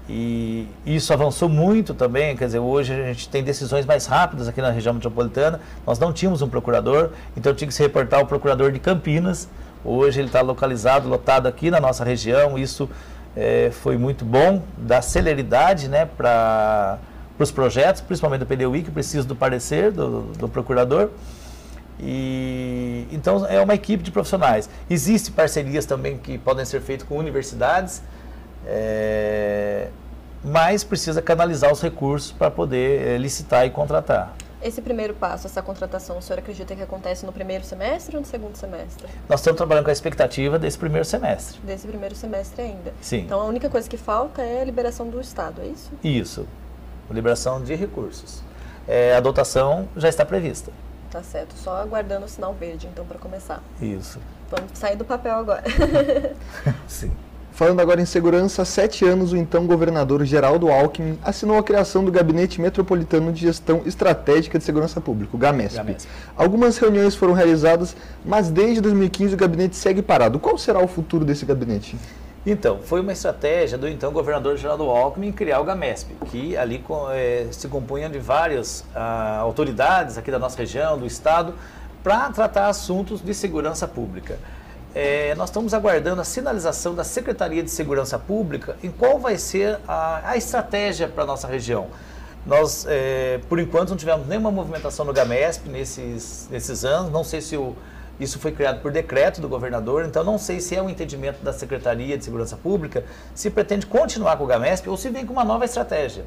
E 0.08 0.66
isso 0.84 1.12
avançou 1.12 1.48
muito 1.48 1.94
também, 1.94 2.36
quer 2.36 2.46
dizer, 2.46 2.58
hoje 2.58 2.92
a 2.92 3.06
gente 3.06 3.28
tem 3.28 3.42
decisões 3.42 3.86
mais 3.86 4.04
rápidas 4.06 4.48
aqui 4.48 4.60
na 4.60 4.70
região 4.70 4.92
metropolitana. 4.92 5.60
Nós 5.86 5.98
não 5.98 6.12
tínhamos 6.12 6.42
um 6.42 6.48
procurador, 6.48 7.10
então 7.36 7.54
tinha 7.54 7.68
que 7.68 7.74
se 7.74 7.82
reportar 7.82 8.20
o 8.20 8.26
procurador 8.26 8.72
de 8.72 8.80
Campinas. 8.80 9.48
Hoje 9.84 10.20
ele 10.20 10.26
está 10.26 10.40
localizado, 10.40 11.08
lotado 11.08 11.46
aqui 11.46 11.70
na 11.70 11.80
nossa 11.80 12.04
região. 12.04 12.58
Isso 12.58 12.90
é, 13.36 13.70
foi 13.70 13.96
muito 13.96 14.24
bom, 14.24 14.62
dá 14.76 15.00
celeridade 15.00 15.88
né, 15.88 16.04
para 16.04 16.98
os 17.38 17.52
projetos, 17.52 18.02
principalmente 18.02 18.40
do 18.40 18.46
PDUI, 18.46 18.82
que 18.82 18.90
precisa 18.90 19.26
do 19.26 19.36
parecer 19.36 19.92
do, 19.92 20.22
do 20.36 20.48
procurador. 20.48 21.10
E, 22.04 23.06
então 23.12 23.46
é 23.46 23.60
uma 23.62 23.74
equipe 23.74 24.02
de 24.02 24.10
profissionais. 24.10 24.68
Existem 24.90 25.32
parcerias 25.32 25.86
também 25.86 26.18
que 26.18 26.36
podem 26.36 26.64
ser 26.64 26.80
feitas 26.80 27.06
com 27.06 27.16
universidades 27.16 28.02
é, 28.66 29.88
mas 30.44 30.84
precisa 30.84 31.20
canalizar 31.22 31.72
os 31.72 31.80
recursos 31.80 32.32
para 32.32 32.50
poder 32.50 33.06
é, 33.06 33.18
licitar 33.18 33.66
e 33.66 33.70
contratar. 33.70 34.34
Esse 34.62 34.80
primeiro 34.80 35.12
passo, 35.12 35.48
essa 35.48 35.60
contratação, 35.60 36.18
o 36.18 36.22
senhor 36.22 36.38
acredita 36.38 36.76
que 36.76 36.82
acontece 36.82 37.26
no 37.26 37.32
primeiro 37.32 37.64
semestre 37.64 38.14
ou 38.14 38.22
no 38.22 38.26
segundo 38.26 38.54
semestre? 38.54 39.08
Nós 39.28 39.40
estamos 39.40 39.56
trabalhando 39.56 39.84
com 39.84 39.90
a 39.90 39.92
expectativa 39.92 40.56
desse 40.56 40.78
primeiro 40.78 41.04
semestre. 41.04 41.58
Desse 41.64 41.86
primeiro 41.88 42.14
semestre 42.14 42.62
ainda. 42.62 42.94
Sim. 43.00 43.22
Então 43.22 43.40
a 43.40 43.44
única 43.44 43.68
coisa 43.68 43.88
que 43.88 43.96
falta 43.96 44.40
é 44.40 44.62
a 44.62 44.64
liberação 44.64 45.08
do 45.08 45.20
Estado, 45.20 45.60
é 45.62 45.66
isso? 45.66 45.90
Isso. 46.04 46.46
Liberação 47.10 47.60
de 47.60 47.74
recursos. 47.74 48.40
É, 48.86 49.16
a 49.16 49.20
dotação 49.20 49.88
já 49.96 50.08
está 50.08 50.24
prevista. 50.24 50.70
Tá 51.12 51.22
certo. 51.22 51.54
Só 51.54 51.76
aguardando 51.76 52.24
o 52.24 52.28
sinal 52.28 52.54
verde, 52.54 52.88
então, 52.90 53.04
para 53.04 53.18
começar. 53.18 53.62
Isso. 53.80 54.18
Vamos 54.50 54.70
sair 54.72 54.96
do 54.96 55.04
papel 55.04 55.34
agora. 55.34 55.62
Sim. 56.88 57.12
Falando 57.52 57.80
agora 57.80 58.00
em 58.00 58.06
segurança, 58.06 58.62
há 58.62 58.64
sete 58.64 59.04
anos 59.04 59.34
o 59.34 59.36
então 59.36 59.66
governador 59.66 60.24
Geraldo 60.24 60.70
Alckmin 60.70 61.18
assinou 61.22 61.58
a 61.58 61.62
criação 61.62 62.02
do 62.02 62.10
Gabinete 62.10 62.58
Metropolitano 62.58 63.30
de 63.30 63.42
Gestão 63.42 63.82
Estratégica 63.84 64.58
de 64.58 64.64
Segurança 64.64 65.02
Pública, 65.02 65.36
o 65.36 65.38
GAMESP. 65.38 65.76
GAMESP. 65.76 66.08
Algumas 66.34 66.78
reuniões 66.78 67.14
foram 67.14 67.34
realizadas, 67.34 67.94
mas 68.24 68.48
desde 68.48 68.80
2015 68.80 69.34
o 69.34 69.36
gabinete 69.36 69.76
segue 69.76 70.00
parado. 70.00 70.38
Qual 70.38 70.56
será 70.56 70.82
o 70.82 70.88
futuro 70.88 71.26
desse 71.26 71.44
gabinete? 71.44 71.94
Então, 72.44 72.80
foi 72.82 73.00
uma 73.00 73.12
estratégia 73.12 73.78
do 73.78 73.88
então 73.88 74.12
governador 74.12 74.56
Geraldo 74.56 74.84
Alckmin 74.84 75.30
criar 75.30 75.60
o 75.60 75.64
GAMESP, 75.64 76.14
que 76.26 76.56
ali 76.56 76.84
é, 77.12 77.46
se 77.52 77.68
compunha 77.68 78.08
de 78.08 78.18
várias 78.18 78.84
ah, 78.94 79.38
autoridades 79.38 80.18
aqui 80.18 80.30
da 80.30 80.40
nossa 80.40 80.58
região, 80.58 80.98
do 80.98 81.06
estado, 81.06 81.54
para 82.02 82.30
tratar 82.30 82.68
assuntos 82.68 83.20
de 83.20 83.32
segurança 83.32 83.86
pública 83.86 84.38
é, 84.94 85.34
nós 85.36 85.48
estamos 85.48 85.72
aguardando 85.72 86.20
a 86.20 86.24
sinalização 86.24 86.94
da 86.94 87.04
Secretaria 87.04 87.62
de 87.62 87.70
Segurança 87.70 88.18
Pública 88.18 88.76
em 88.82 88.90
qual 88.90 89.18
vai 89.18 89.38
ser 89.38 89.78
a, 89.88 90.30
a 90.30 90.36
estratégia 90.36 91.08
para 91.08 91.24
a 91.24 91.26
nossa 91.26 91.46
região. 91.46 91.86
Nós, 92.44 92.84
é, 92.88 93.40
por 93.48 93.58
enquanto, 93.58 93.90
não 93.90 93.96
tivemos 93.96 94.26
nenhuma 94.26 94.50
movimentação 94.50 95.04
no 95.04 95.12
GAMESP 95.12 95.68
nesses, 95.68 96.48
nesses 96.50 96.84
anos, 96.84 97.10
não 97.10 97.24
sei 97.24 97.40
se 97.40 97.56
o, 97.56 97.74
isso 98.20 98.38
foi 98.38 98.52
criado 98.52 98.80
por 98.80 98.92
decreto 98.92 99.40
do 99.40 99.48
governador, 99.48 100.04
então 100.04 100.22
não 100.22 100.38
sei 100.38 100.60
se 100.60 100.76
é 100.76 100.82
um 100.82 100.88
entendimento 100.88 101.42
da 101.42 101.52
Secretaria 101.52 102.16
de 102.16 102.24
Segurança 102.24 102.56
Pública, 102.56 103.04
se 103.34 103.50
pretende 103.50 103.86
continuar 103.86 104.36
com 104.36 104.44
o 104.44 104.46
GAMESP 104.46 104.88
ou 104.88 104.96
se 104.96 105.08
vem 105.10 105.26
com 105.26 105.32
uma 105.32 105.44
nova 105.44 105.64
estratégia. 105.64 106.24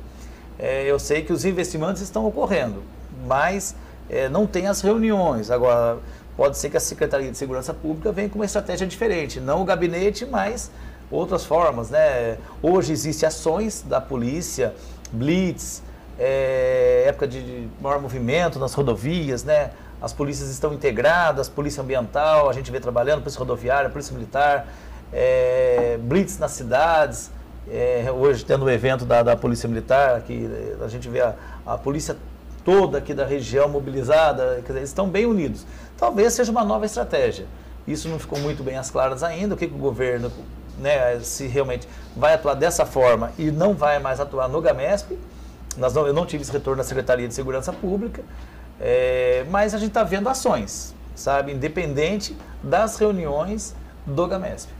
É, 0.57 0.83
eu 0.83 0.97
sei 0.99 1.21
que 1.21 1.31
os 1.31 1.45
investimentos 1.45 2.01
estão 2.01 2.25
ocorrendo, 2.25 2.83
mas 3.25 3.75
é, 4.09 4.29
não 4.29 4.47
tem 4.47 4.67
as 4.67 4.81
reuniões. 4.81 5.51
Agora, 5.51 5.97
pode 6.35 6.57
ser 6.57 6.69
que 6.69 6.77
a 6.77 6.79
Secretaria 6.79 7.31
de 7.31 7.37
Segurança 7.37 7.73
Pública 7.73 8.11
venha 8.11 8.29
com 8.29 8.39
uma 8.39 8.45
estratégia 8.45 8.87
diferente, 8.87 9.39
não 9.39 9.61
o 9.61 9.65
gabinete, 9.65 10.25
mas 10.25 10.71
outras 11.11 11.45
formas, 11.45 11.89
né? 11.89 12.37
Hoje 12.61 12.91
existem 12.91 13.27
ações 13.27 13.83
da 13.87 14.01
polícia, 14.01 14.73
blitz, 15.11 15.81
é, 16.17 17.05
época 17.07 17.27
de 17.27 17.67
maior 17.81 18.01
movimento 18.01 18.57
nas 18.59 18.73
rodovias, 18.73 19.43
né? 19.43 19.71
As 20.01 20.13
polícias 20.13 20.49
estão 20.49 20.73
integradas, 20.73 21.49
polícia 21.49 21.81
ambiental, 21.81 22.49
a 22.49 22.53
gente 22.53 22.71
vê 22.71 22.79
trabalhando, 22.79 23.19
polícia 23.21 23.39
rodoviária, 23.39 23.89
polícia 23.89 24.13
militar, 24.13 24.67
é, 25.11 25.97
blitz 26.01 26.37
nas 26.37 26.51
cidades. 26.51 27.31
É, 27.67 28.05
hoje 28.11 28.45
tendo 28.45 28.65
o 28.65 28.69
evento 28.69 29.05
da, 29.05 29.23
da 29.23 29.35
polícia 29.35 29.67
militar, 29.67 30.21
que 30.21 30.47
a 30.83 30.87
gente 30.87 31.09
vê 31.09 31.21
a, 31.21 31.33
a 31.65 31.77
polícia 31.77 32.15
toda 32.63 32.97
aqui 32.97 33.13
da 33.13 33.25
região 33.25 33.69
mobilizada, 33.69 34.61
dizer, 34.61 34.77
eles 34.77 34.89
estão 34.89 35.07
bem 35.07 35.25
unidos. 35.25 35.65
Talvez 35.97 36.33
seja 36.33 36.51
uma 36.51 36.63
nova 36.63 36.85
estratégia. 36.85 37.45
Isso 37.87 38.09
não 38.09 38.19
ficou 38.19 38.39
muito 38.39 38.63
bem 38.63 38.77
às 38.77 38.89
claras 38.89 39.23
ainda, 39.23 39.53
o 39.53 39.57
que, 39.57 39.67
que 39.67 39.75
o 39.75 39.77
governo, 39.77 40.31
né, 40.79 41.19
se 41.21 41.45
realmente 41.47 41.87
vai 42.15 42.33
atuar 42.33 42.55
dessa 42.55 42.85
forma 42.85 43.31
e 43.37 43.51
não 43.51 43.73
vai 43.75 43.99
mais 43.99 44.19
atuar 44.19 44.49
no 44.49 44.59
GAMESP. 44.59 45.17
Nós 45.77 45.93
não, 45.93 46.07
eu 46.07 46.13
não 46.13 46.25
tive 46.25 46.41
esse 46.41 46.51
retorno 46.51 46.77
na 46.77 46.83
Secretaria 46.83 47.27
de 47.27 47.33
Segurança 47.33 47.71
Pública, 47.71 48.23
é, 48.79 49.45
mas 49.49 49.73
a 49.73 49.77
gente 49.77 49.89
está 49.89 50.03
vendo 50.03 50.27
ações, 50.27 50.93
sabe, 51.15 51.51
independente 51.51 52.35
das 52.61 52.97
reuniões 52.97 53.75
do 54.05 54.27
GAMESP. 54.27 54.71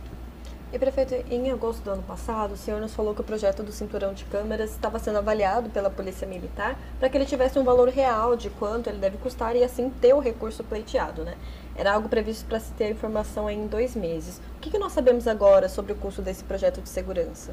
E, 0.74 0.80
prefeito, 0.80 1.14
em 1.32 1.52
agosto 1.52 1.82
do 1.84 1.92
ano 1.92 2.04
passado, 2.04 2.54
o 2.54 2.58
senhor 2.58 2.82
nos 2.82 2.94
falou 2.94 3.16
que 3.16 3.22
o 3.22 3.24
projeto 3.24 3.64
do 3.64 3.72
cinturão 3.72 4.14
de 4.14 4.26
câmeras 4.26 4.72
estava 4.72 5.00
sendo 5.00 5.20
avaliado 5.20 5.70
pela 5.70 5.90
Polícia 5.90 6.28
Militar 6.28 6.78
para 7.00 7.08
que 7.08 7.18
ele 7.18 7.26
tivesse 7.26 7.58
um 7.58 7.64
valor 7.64 7.88
real 7.88 8.36
de 8.36 8.50
quanto 8.50 8.90
ele 8.90 8.98
deve 8.98 9.18
custar 9.18 9.56
e 9.56 9.64
assim 9.64 9.90
ter 9.90 10.14
o 10.14 10.20
recurso 10.20 10.66
pleiteado, 10.66 11.24
né? 11.24 11.36
Era 11.78 11.94
algo 11.94 12.08
previsto 12.08 12.46
para 12.46 12.60
se 12.60 12.72
ter 12.72 12.86
a 12.86 12.90
informação 12.90 13.50
em 13.50 13.68
dois 13.68 13.96
meses. 13.96 14.40
O 14.58 14.62
que, 14.62 14.70
que, 14.70 14.78
nós 14.78 14.94
sabemos 14.94 15.28
agora 15.28 15.68
sobre 15.68 15.92
o 15.92 15.96
custo 15.96 16.22
desse 16.22 16.44
projeto 16.44 16.82
de 16.82 16.88
segurança? 16.88 17.52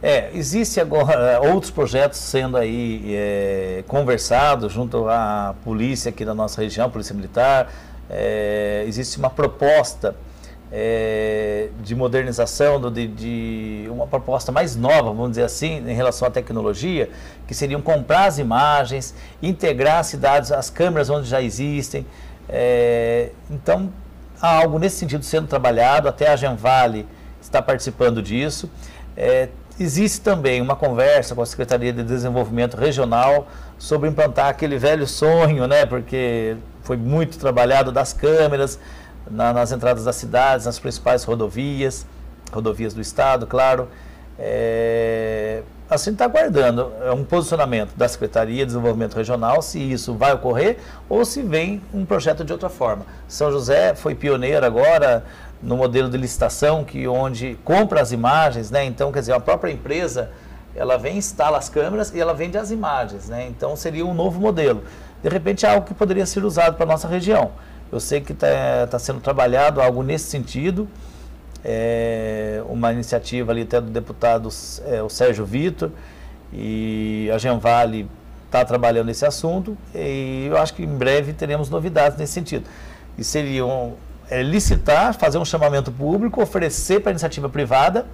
É, 0.00 0.30
existe 0.32 0.80
agora 0.80 1.32
é, 1.32 1.40
outros 1.52 1.72
projetos 1.72 2.18
sendo 2.18 2.56
aí 2.56 3.02
é, 3.08 3.84
conversados 3.88 4.72
junto 4.72 5.08
à 5.08 5.54
polícia 5.64 6.10
aqui 6.10 6.24
da 6.24 6.34
nossa 6.34 6.60
região, 6.60 6.88
Polícia 6.88 7.14
Militar. 7.14 7.72
É, 8.08 8.84
existe 8.86 9.18
uma 9.18 9.30
proposta 9.30 10.14
é, 10.70 11.68
de 11.80 11.94
modernização, 11.94 12.80
de, 12.90 13.06
de, 13.06 13.86
uma 13.90 14.06
proposta 14.06 14.50
mais 14.50 14.74
nova, 14.74 15.12
vamos 15.12 15.30
dizer 15.30 15.44
assim, 15.44 15.78
em 15.88 15.94
relação 15.94 16.26
à 16.26 16.30
tecnologia, 16.30 17.08
que 17.46 17.54
seriam 17.54 17.80
comprar 17.80 18.26
as 18.26 18.38
imagens, 18.38 19.14
integrar 19.42 20.00
as 20.00 20.08
cidades, 20.08 20.50
as 20.50 20.70
câmeras 20.70 21.08
onde 21.10 21.28
já 21.28 21.40
existem. 21.40 22.06
É, 22.48 23.30
então, 23.50 23.90
há 24.40 24.58
algo 24.58 24.78
nesse 24.78 24.96
sentido 24.96 25.24
sendo 25.24 25.46
trabalhado, 25.48 26.08
até 26.08 26.28
a 26.28 26.36
Genvale 26.36 27.06
está 27.40 27.60
participando 27.60 28.22
disso. 28.22 28.70
É, 29.16 29.48
existe 29.78 30.20
também 30.20 30.60
uma 30.60 30.76
conversa 30.76 31.34
com 31.34 31.42
a 31.42 31.46
Secretaria 31.46 31.92
de 31.92 32.02
Desenvolvimento 32.02 32.76
Regional 32.76 33.48
sobre 33.78 34.08
implantar 34.08 34.48
aquele 34.48 34.78
velho 34.78 35.06
sonho, 35.06 35.66
né, 35.66 35.84
porque 35.86 36.56
foi 36.82 36.96
muito 36.96 37.38
trabalhado 37.38 37.92
das 37.92 38.12
câmeras, 38.12 38.78
na, 39.30 39.52
nas 39.52 39.72
entradas 39.72 40.04
das 40.04 40.16
cidades, 40.16 40.66
nas 40.66 40.78
principais 40.78 41.24
rodovias, 41.24 42.06
rodovias 42.52 42.94
do 42.94 43.00
Estado, 43.00 43.46
claro. 43.46 43.88
É, 44.38 45.62
assim 45.88 46.12
está 46.12 46.24
aguardando 46.24 46.92
é 47.04 47.12
um 47.12 47.24
posicionamento 47.24 47.94
da 47.96 48.08
Secretaria 48.08 48.58
de 48.58 48.66
Desenvolvimento 48.66 49.14
Regional 49.14 49.62
se 49.62 49.78
isso 49.78 50.14
vai 50.14 50.32
ocorrer 50.32 50.78
ou 51.08 51.24
se 51.24 51.42
vem 51.42 51.80
um 51.92 52.04
projeto 52.04 52.44
de 52.44 52.52
outra 52.52 52.68
forma. 52.68 53.06
São 53.28 53.50
José 53.52 53.94
foi 53.94 54.14
pioneiro 54.14 54.64
agora 54.64 55.24
no 55.62 55.76
modelo 55.76 56.10
de 56.10 56.16
licitação 56.16 56.84
que 56.84 57.06
onde 57.08 57.58
compra 57.64 58.00
as 58.00 58.12
imagens, 58.12 58.70
né? 58.70 58.84
Então, 58.84 59.10
quer 59.10 59.20
dizer, 59.20 59.32
a 59.32 59.40
própria 59.40 59.72
empresa 59.72 60.30
ela 60.76 60.98
vem 60.98 61.16
instala 61.16 61.56
as 61.56 61.68
câmeras 61.68 62.12
e 62.12 62.20
ela 62.20 62.34
vende 62.34 62.58
as 62.58 62.70
imagens, 62.70 63.28
né? 63.28 63.46
Então 63.48 63.74
seria 63.74 64.04
um 64.04 64.12
novo 64.12 64.38
modelo. 64.38 64.84
De 65.22 65.28
repente 65.28 65.64
é 65.64 65.70
algo 65.70 65.86
que 65.86 65.94
poderia 65.94 66.26
ser 66.26 66.44
usado 66.44 66.74
para 66.76 66.84
a 66.84 66.88
nossa 66.88 67.08
região. 67.08 67.52
Eu 67.90 67.98
sei 67.98 68.20
que 68.20 68.32
está 68.32 68.86
tá 68.90 68.98
sendo 68.98 69.20
trabalhado 69.20 69.80
algo 69.80 70.02
nesse 70.02 70.26
sentido. 70.26 70.86
É, 71.68 72.62
uma 72.68 72.92
iniciativa 72.92 73.50
ali 73.50 73.62
até 73.62 73.80
do 73.80 73.90
deputado 73.90 74.48
é, 74.84 75.02
o 75.02 75.08
Sérgio 75.08 75.44
Vitor 75.44 75.90
e 76.52 77.28
a 77.34 77.38
Genvale 77.38 78.08
está 78.44 78.64
trabalhando 78.64 79.06
nesse 79.06 79.26
assunto 79.26 79.76
e 79.92 80.46
eu 80.48 80.56
acho 80.56 80.74
que 80.74 80.84
em 80.84 80.96
breve 80.96 81.32
teremos 81.32 81.68
novidades 81.68 82.16
nesse 82.16 82.34
sentido. 82.34 82.66
E 83.18 83.24
seriam 83.24 83.94
é, 84.30 84.44
licitar, 84.44 85.12
fazer 85.14 85.38
um 85.38 85.44
chamamento 85.44 85.90
público, 85.90 86.40
oferecer 86.40 87.00
para 87.00 87.10
a 87.10 87.14
iniciativa 87.14 87.48
privada, 87.48 88.06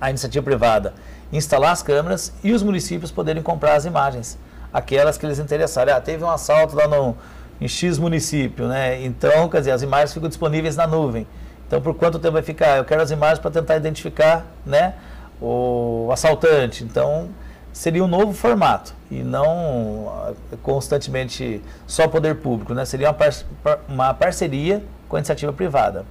a 0.00 0.08
iniciativa 0.08 0.44
privada 0.44 0.94
instalar 1.32 1.72
as 1.72 1.82
câmeras 1.82 2.32
e 2.42 2.52
os 2.52 2.62
municípios 2.62 3.10
poderem 3.10 3.42
comprar 3.42 3.74
as 3.74 3.84
imagens, 3.84 4.38
aquelas 4.72 5.18
que 5.18 5.26
eles 5.26 5.38
interessarem. 5.38 5.92
Ah, 5.92 6.00
teve 6.00 6.24
um 6.24 6.30
assalto 6.30 6.76
lá 6.76 6.86
no, 6.86 7.16
em 7.60 7.68
X 7.68 7.98
município, 7.98 8.66
né? 8.68 9.04
Então, 9.04 9.48
quer 9.48 9.58
dizer, 9.58 9.72
as 9.72 9.82
imagens 9.82 10.14
ficam 10.14 10.28
disponíveis 10.28 10.76
na 10.76 10.86
nuvem. 10.86 11.26
Então, 11.68 11.82
por 11.82 11.94
quanto 11.94 12.18
tempo 12.18 12.32
vai 12.32 12.42
ficar? 12.42 12.78
Eu 12.78 12.84
quero 12.84 13.02
as 13.02 13.10
imagens 13.10 13.38
para 13.38 13.50
tentar 13.50 13.76
identificar, 13.76 14.46
né, 14.64 14.94
o 15.40 16.08
assaltante. 16.10 16.82
Então, 16.82 17.28
seria 17.74 18.02
um 18.02 18.08
novo 18.08 18.32
formato 18.32 18.94
e 19.10 19.22
não 19.22 20.08
ah, 20.08 20.32
constantemente 20.62 21.62
só 21.86 22.08
poder 22.08 22.36
público, 22.36 22.72
né? 22.72 22.86
Seria 22.86 23.10
uma, 23.10 23.14
par 23.14 23.80
uma 23.86 24.14
parceria 24.14 24.82
com 25.08 25.16
a 25.16 25.18
iniciativa 25.18 25.52
privada. 25.52 26.06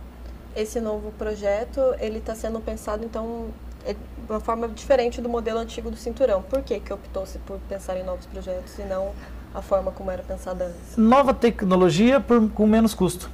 Esse 0.55 0.79
novo 0.79 1.11
projeto, 1.17 1.81
ele 1.99 2.19
está 2.19 2.35
sendo 2.35 2.59
pensado, 2.59 3.03
então, 3.03 3.47
é 3.83 3.93
de 3.93 3.99
uma 4.29 4.39
forma 4.39 4.67
diferente 4.67 5.19
do 5.21 5.27
modelo 5.27 5.59
antigo 5.59 5.89
do 5.89 5.97
cinturão. 5.97 6.43
Por 6.43 6.61
que 6.61 6.79
que 6.79 6.93
optou-se 6.93 7.39
por 7.39 7.57
pensar 7.67 7.97
em 7.97 8.03
novos 8.03 8.27
projetos 8.27 8.77
e 8.77 8.83
não 8.83 9.11
a 9.55 9.61
forma 9.61 9.91
como 9.91 10.11
era 10.11 10.21
pensada 10.21 10.65
antes? 10.65 10.97
Nova 10.97 11.33
tecnologia 11.33 12.19
por, 12.19 12.47
com 12.51 12.67
menos 12.67 12.93
custo. 12.93 13.29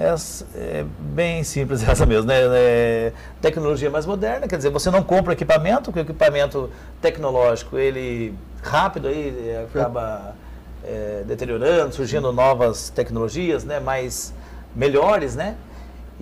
É, 0.00 0.14
é, 0.54 0.86
bem 0.98 1.44
simples 1.44 1.82
essa 1.86 2.06
mesmo, 2.06 2.26
né? 2.26 2.38
É, 2.40 3.12
tecnologia 3.38 3.90
mais 3.90 4.06
moderna, 4.06 4.48
quer 4.48 4.56
dizer, 4.56 4.70
você 4.70 4.90
não 4.90 5.02
compra 5.02 5.34
equipamento, 5.34 5.92
porque 5.92 6.00
o 6.00 6.02
equipamento 6.02 6.70
tecnológico, 7.02 7.76
ele 7.76 8.34
rápido 8.62 9.08
aí 9.08 9.58
acaba 9.62 10.34
é, 10.82 11.22
deteriorando, 11.26 11.94
surgindo 11.94 12.32
novas 12.32 12.88
tecnologias, 12.88 13.62
né? 13.62 13.78
Mais 13.78 14.32
melhores, 14.74 15.36
né? 15.36 15.56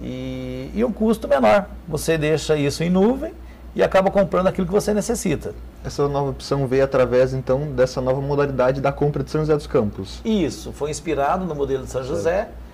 E, 0.03 0.73
e 0.75 0.85
um 0.85 0.93
custo 0.93 1.29
menor. 1.29 1.67
Você 1.87 2.19
deixa 2.19 2.57
isso 2.57 2.83
em 2.83 2.91
nuvem 2.91 3.33
e 3.77 3.83
acaba 3.83 4.11
comprando 4.11 4.49
aquilo 4.49 4.67
que 4.67 4.73
você 4.73 4.93
necessita. 4.93 5.55
Essa 5.85 6.09
nova 6.09 6.31
opção 6.31 6.67
veio 6.67 6.83
através, 6.83 7.33
então, 7.33 7.71
dessa 7.73 8.01
nova 8.01 8.21
modalidade 8.21 8.81
da 8.81 8.91
compra 8.91 9.23
de 9.23 9.31
São 9.31 9.43
José 9.43 9.55
dos 9.55 9.69
Campos. 9.69 10.21
Isso, 10.25 10.73
foi 10.73 10.91
inspirado 10.91 11.45
no 11.45 11.55
modelo 11.55 11.85
de 11.85 11.91
São 11.91 12.03
José. 12.03 12.49
É, 12.65 12.68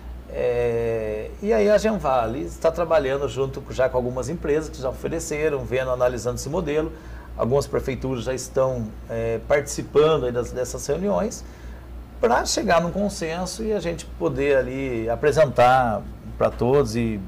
e 1.43 1.53
aí 1.53 1.71
a 1.71 1.79
Genvale 1.79 2.43
está 2.43 2.71
trabalhando 2.71 3.29
junto 3.29 3.63
já 3.71 3.89
com 3.89 3.97
algumas 3.97 4.29
empresas 4.29 4.69
que 4.69 4.81
já 4.81 4.91
ofereceram, 4.91 5.65
vendo, 5.65 5.91
analisando 5.91 6.37
esse 6.37 6.49
modelo. 6.49 6.93
Algumas 7.37 7.67
prefeituras 7.67 8.25
já 8.25 8.35
estão 8.35 8.89
é, 9.09 9.41
participando 9.47 10.31
das, 10.33 10.51
dessas 10.53 10.87
reuniões 10.87 11.45
para 12.21 12.47
chegar 12.47 12.81
num 12.81 12.91
consenso 12.91 13.63
e 13.63 13.73
a 13.73 13.81
gente 13.81 14.07
poder 14.07 14.57
ali 14.57 15.11
apresentar 15.11 16.03
para 16.39 16.51
todos 16.51 16.97
e 16.97 17.21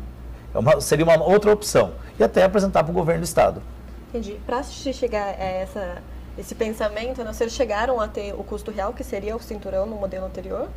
é 0.55 0.59
uma, 0.59 0.81
seria 0.81 1.05
uma 1.05 1.23
outra 1.23 1.53
opção 1.53 1.93
e 2.19 2.25
até 2.25 2.45
apresentar 2.45 2.83
para 2.83 2.91
o 2.91 2.95
governo 2.95 3.21
do 3.21 3.25
estado. 3.25 3.63
Entendi. 4.09 4.41
Para 4.47 4.63
chegar 4.63 5.27
a 5.27 5.45
essa, 5.45 5.99
esse 6.39 6.55
pensamento, 6.55 7.23
vocês 7.23 7.53
chegaram 7.53 8.01
a 8.01 8.09
ter 8.09 8.33
o 8.33 8.43
custo 8.43 8.71
real 8.71 8.95
que 8.95 9.05
seria 9.05 9.37
o 9.37 9.43
cinturão 9.43 9.85
no 9.85 9.97
modelo 9.97 10.25
anterior? 10.25 10.69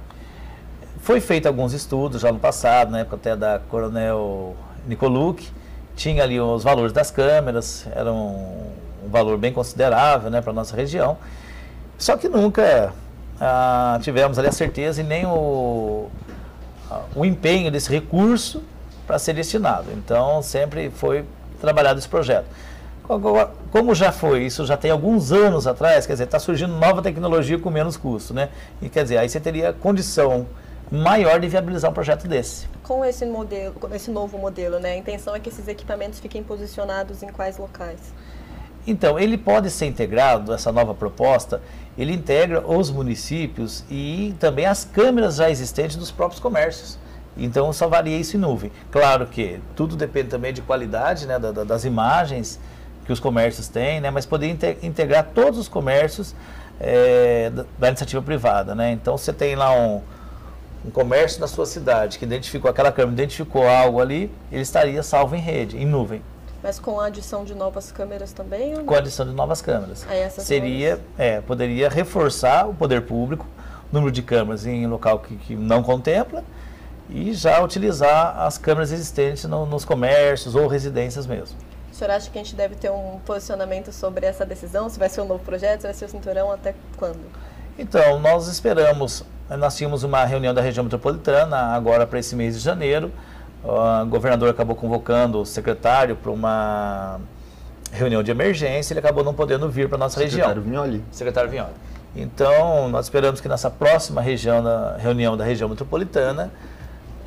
Foi 1.01 1.19
feito 1.19 1.47
alguns 1.47 1.73
estudos 1.73 2.21
já 2.21 2.31
no 2.31 2.39
passado, 2.39 2.91
na 2.91 2.99
época 2.99 3.15
até 3.15 3.35
da 3.35 3.59
Coronel 3.69 4.55
Nicoluc, 4.87 5.47
tinha 5.95 6.23
ali 6.23 6.39
os 6.39 6.63
valores 6.63 6.93
das 6.93 7.11
câmeras, 7.11 7.87
era 7.93 8.11
um, 8.11 8.71
um 9.05 9.09
valor 9.09 9.37
bem 9.37 9.51
considerável 9.51 10.29
né, 10.29 10.41
para 10.41 10.51
a 10.51 10.53
nossa 10.53 10.75
região. 10.75 11.17
Só 11.97 12.15
que 12.15 12.29
nunca 12.29 12.93
ah, 13.39 13.99
tivemos 14.01 14.37
ali 14.39 14.47
a 14.47 14.51
certeza 14.51 15.01
e 15.01 15.03
nem 15.03 15.25
o, 15.25 16.09
o 17.15 17.25
empenho 17.25 17.71
desse 17.71 17.89
recurso 17.89 18.63
para 19.05 19.17
ser 19.19 19.33
destinado. 19.33 19.87
Então, 19.91 20.41
sempre 20.41 20.89
foi 20.89 21.25
trabalhado 21.59 21.99
esse 21.99 22.07
projeto. 22.07 22.45
Como 23.71 23.95
já 23.95 24.11
foi, 24.11 24.43
isso 24.43 24.65
já 24.65 24.77
tem 24.77 24.91
alguns 24.91 25.31
anos 25.31 25.65
atrás, 25.65 26.05
quer 26.05 26.13
dizer, 26.13 26.25
está 26.25 26.37
surgindo 26.37 26.73
nova 26.73 27.01
tecnologia 27.01 27.57
com 27.57 27.71
menos 27.71 27.97
custo, 27.97 28.35
né? 28.35 28.49
E 28.79 28.87
quer 28.87 29.01
dizer, 29.01 29.17
aí 29.17 29.27
você 29.27 29.39
teria 29.39 29.73
condição 29.73 30.45
maior 30.91 31.39
de 31.39 31.47
viabilizar 31.47 31.91
um 31.91 31.93
projeto 31.93 32.27
desse. 32.27 32.67
Com 32.83 33.05
esse 33.05 33.25
modelo, 33.25 33.73
com 33.75 33.93
esse 33.93 34.09
novo 34.09 34.37
modelo, 34.37 34.79
né? 34.79 34.91
A 34.91 34.97
intenção 34.97 35.35
é 35.35 35.39
que 35.39 35.49
esses 35.49 35.67
equipamentos 35.67 36.19
fiquem 36.19 36.43
posicionados 36.43 37.21
em 37.21 37.27
quais 37.29 37.57
locais? 37.57 38.13
Então, 38.87 39.19
ele 39.19 39.37
pode 39.37 39.69
ser 39.69 39.85
integrado, 39.85 40.53
essa 40.53 40.71
nova 40.71 40.93
proposta, 40.93 41.61
ele 41.97 42.13
integra 42.13 42.65
os 42.65 42.89
municípios 42.89 43.83
e 43.89 44.33
também 44.39 44.65
as 44.65 44.83
câmeras 44.83 45.35
já 45.35 45.49
existentes 45.49 45.95
dos 45.95 46.09
próprios 46.09 46.39
comércios. 46.39 46.97
Então, 47.37 47.71
salvaria 47.71 48.17
isso 48.17 48.35
em 48.35 48.39
nuvem. 48.39 48.71
Claro 48.91 49.27
que 49.27 49.59
tudo 49.75 49.95
depende 49.95 50.29
também 50.29 50.53
de 50.53 50.61
qualidade 50.61 51.27
né, 51.27 51.37
da, 51.37 51.51
das 51.51 51.85
imagens 51.85 52.59
que 53.05 53.13
os 53.13 53.19
comércios 53.19 53.67
têm, 53.67 54.01
né, 54.01 54.09
mas 54.09 54.25
poderia 54.25 54.77
integrar 54.81 55.29
todos 55.33 55.59
os 55.59 55.67
comércios 55.67 56.35
é, 56.79 57.49
da, 57.49 57.65
da, 57.77 57.87
iniciativa 57.89 58.21
privada. 58.21 58.73
Né? 58.73 58.91
Então, 58.91 59.17
você 59.17 59.31
tem 59.31 59.55
lá 59.55 59.71
um, 59.71 60.01
um 60.85 60.89
comércio 60.89 61.39
na 61.39 61.47
sua 61.47 61.65
cidade 61.65 62.17
que 62.17 62.25
identificou 62.25 62.69
aquela 62.69 62.91
câmera, 62.91 63.13
identificou 63.13 63.67
algo 63.67 63.99
ali, 63.99 64.31
ele 64.51 64.61
estaria 64.61 65.03
salvo 65.03 65.35
em 65.35 65.39
rede, 65.39 65.77
em 65.77 65.85
nuvem. 65.85 66.21
Mas 66.61 66.77
com 66.77 66.99
a 66.99 67.05
adição 67.05 67.45
de 67.45 67.55
novas 67.55 67.91
câmeras 67.91 68.33
também? 68.33 68.75
Com 68.83 68.93
a 68.93 68.97
adição 68.97 69.25
de 69.25 69.33
novas 69.33 69.61
câmeras. 69.61 70.05
Seria, 70.31 70.99
é, 71.17 71.39
poderia 71.39 71.89
reforçar 71.89 72.67
o 72.67 72.73
poder 72.73 73.03
público, 73.03 73.45
número 73.91 74.11
de 74.11 74.21
câmeras 74.21 74.65
em 74.65 74.85
local 74.85 75.19
que, 75.19 75.35
que 75.37 75.55
não 75.55 75.81
contempla, 75.81 76.43
e 77.09 77.33
já 77.33 77.63
utilizar 77.63 78.39
as 78.39 78.57
câmeras 78.57 78.91
existentes 78.91 79.45
no, 79.45 79.65
nos 79.65 79.85
comércios 79.85 80.53
ou 80.53 80.67
residências 80.67 81.25
mesmo. 81.25 81.57
O 81.91 81.95
senhor 81.95 82.11
acha 82.11 82.29
que 82.29 82.37
a 82.37 82.43
gente 82.43 82.55
deve 82.55 82.75
ter 82.75 82.91
um 82.91 83.19
posicionamento 83.25 83.91
sobre 83.91 84.25
essa 84.25 84.45
decisão? 84.45 84.89
Se 84.89 84.99
vai 84.99 85.09
ser 85.09 85.21
um 85.21 85.25
novo 85.25 85.43
projeto, 85.43 85.81
se 85.81 85.87
vai 85.87 85.93
ser 85.93 86.05
o 86.05 86.09
cinturão, 86.09 86.51
até 86.51 86.75
quando? 86.97 87.19
Então, 87.77 88.19
nós 88.19 88.47
esperamos, 88.47 89.23
nós 89.57 89.75
tínhamos 89.75 90.03
uma 90.03 90.23
reunião 90.25 90.53
da 90.53 90.61
região 90.61 90.83
metropolitana 90.83 91.57
agora 91.57 92.05
para 92.05 92.19
esse 92.19 92.35
mês 92.35 92.55
de 92.55 92.61
janeiro, 92.61 93.11
o 93.63 94.05
governador 94.05 94.49
acabou 94.49 94.75
convocando 94.75 95.41
o 95.41 95.45
secretário 95.45 96.15
para 96.15 96.31
uma 96.31 97.19
reunião 97.91 98.21
de 98.21 98.31
emergência, 98.31 98.93
ele 98.93 98.99
acabou 98.99 99.23
não 99.23 99.33
podendo 99.33 99.69
vir 99.69 99.87
para 99.87 99.97
a 99.97 99.99
nossa 99.99 100.19
secretário 100.19 100.61
região. 100.61 100.63
Vignoli. 100.63 101.03
Secretário 101.11 101.49
Vignoli. 101.49 101.73
Então, 102.15 102.89
nós 102.89 103.05
esperamos 103.05 103.39
que 103.39 103.47
nessa 103.47 103.69
próxima 103.69 104.21
região, 104.21 104.61
na 104.61 104.97
reunião 104.97 105.35
da 105.37 105.43
região 105.43 105.69
metropolitana, 105.69 106.51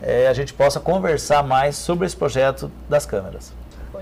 é, 0.00 0.26
a 0.26 0.32
gente 0.32 0.52
possa 0.52 0.80
conversar 0.80 1.42
mais 1.42 1.76
sobre 1.76 2.06
esse 2.06 2.16
projeto 2.16 2.70
das 2.88 3.06
câmeras. 3.06 3.52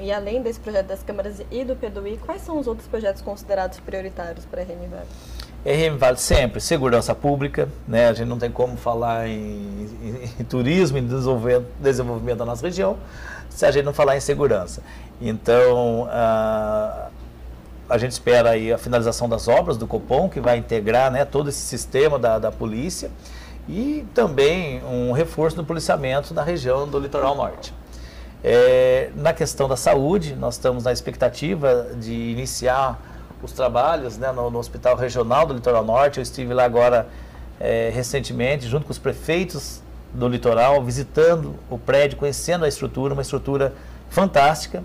E 0.00 0.10
além 0.10 0.40
desse 0.40 0.58
projeto 0.58 0.86
das 0.86 1.02
câmeras 1.02 1.42
e 1.50 1.62
do 1.62 1.76
PDUI, 1.76 2.18
quais 2.24 2.40
são 2.40 2.58
os 2.58 2.66
outros 2.66 2.88
projetos 2.88 3.20
considerados 3.20 3.78
prioritários 3.80 4.46
para 4.46 4.62
a 4.62 4.64
RMVAL? 4.64 5.04
RM 5.64 5.98
vale 5.98 6.16
sempre 6.16 6.60
segurança 6.60 7.14
pública, 7.14 7.68
né? 7.86 8.08
a 8.08 8.12
gente 8.12 8.28
não 8.28 8.38
tem 8.38 8.50
como 8.50 8.76
falar 8.76 9.28
em, 9.28 9.88
em, 10.02 10.30
em 10.40 10.44
turismo 10.44 10.98
e 10.98 11.02
desenvolvimento, 11.02 12.38
da 12.38 12.44
nossa 12.44 12.66
região 12.66 12.96
se 13.50 13.66
a 13.66 13.70
gente 13.70 13.84
não 13.84 13.92
falar 13.92 14.16
em 14.16 14.20
segurança. 14.20 14.82
Então, 15.20 16.08
a, 16.10 17.08
a 17.88 17.98
gente 17.98 18.12
espera 18.12 18.50
aí 18.50 18.72
a 18.72 18.78
finalização 18.78 19.28
das 19.28 19.48
obras 19.48 19.76
do 19.76 19.86
Copom, 19.86 20.28
que 20.28 20.40
vai 20.40 20.56
integrar 20.56 21.10
né, 21.10 21.24
todo 21.24 21.50
esse 21.50 21.60
sistema 21.60 22.18
da, 22.18 22.38
da 22.38 22.50
polícia, 22.50 23.10
e 23.68 24.06
também 24.14 24.82
um 24.84 25.12
reforço 25.12 25.56
no 25.56 25.64
policiamento 25.64 26.32
na 26.32 26.42
região 26.42 26.88
do 26.88 26.98
litoral 26.98 27.34
norte. 27.34 27.74
É, 28.42 29.10
na 29.14 29.34
questão 29.34 29.68
da 29.68 29.76
saúde, 29.76 30.34
nós 30.34 30.54
estamos 30.54 30.84
na 30.84 30.92
expectativa 30.92 31.88
de 31.96 32.14
iniciar 32.14 32.98
os 33.42 33.52
trabalhos 33.52 34.18
né, 34.18 34.32
no, 34.32 34.50
no, 34.50 34.58
Hospital 34.58 34.96
Regional 34.96 35.46
do 35.46 35.54
Litoral 35.54 35.84
Norte. 35.84 36.18
Eu 36.18 36.22
estive 36.22 36.52
lá 36.52 36.64
agora 36.64 37.08
é, 37.58 37.90
recentemente, 37.92 38.66
junto 38.66 38.86
com 38.86 38.92
os 38.92 38.98
prefeitos 38.98 39.82
do 40.12 40.28
litoral, 40.28 40.82
visitando 40.82 41.54
o 41.68 41.78
prédio, 41.78 42.18
conhecendo 42.18 42.64
a 42.64 42.68
estrutura, 42.68 43.12
uma 43.12 43.22
estrutura 43.22 43.72
fantástica, 44.08 44.82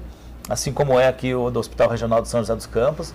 assim 0.47 0.71
como 0.71 0.99
é 0.99 1.07
aqui 1.07 1.33
o 1.33 1.49
do 1.49 1.59
Hospital 1.59 1.89
Regional 1.89 2.21
de 2.21 2.27
São 2.27 2.39
José 2.41 2.55
dos 2.55 2.67
Campos. 2.67 3.13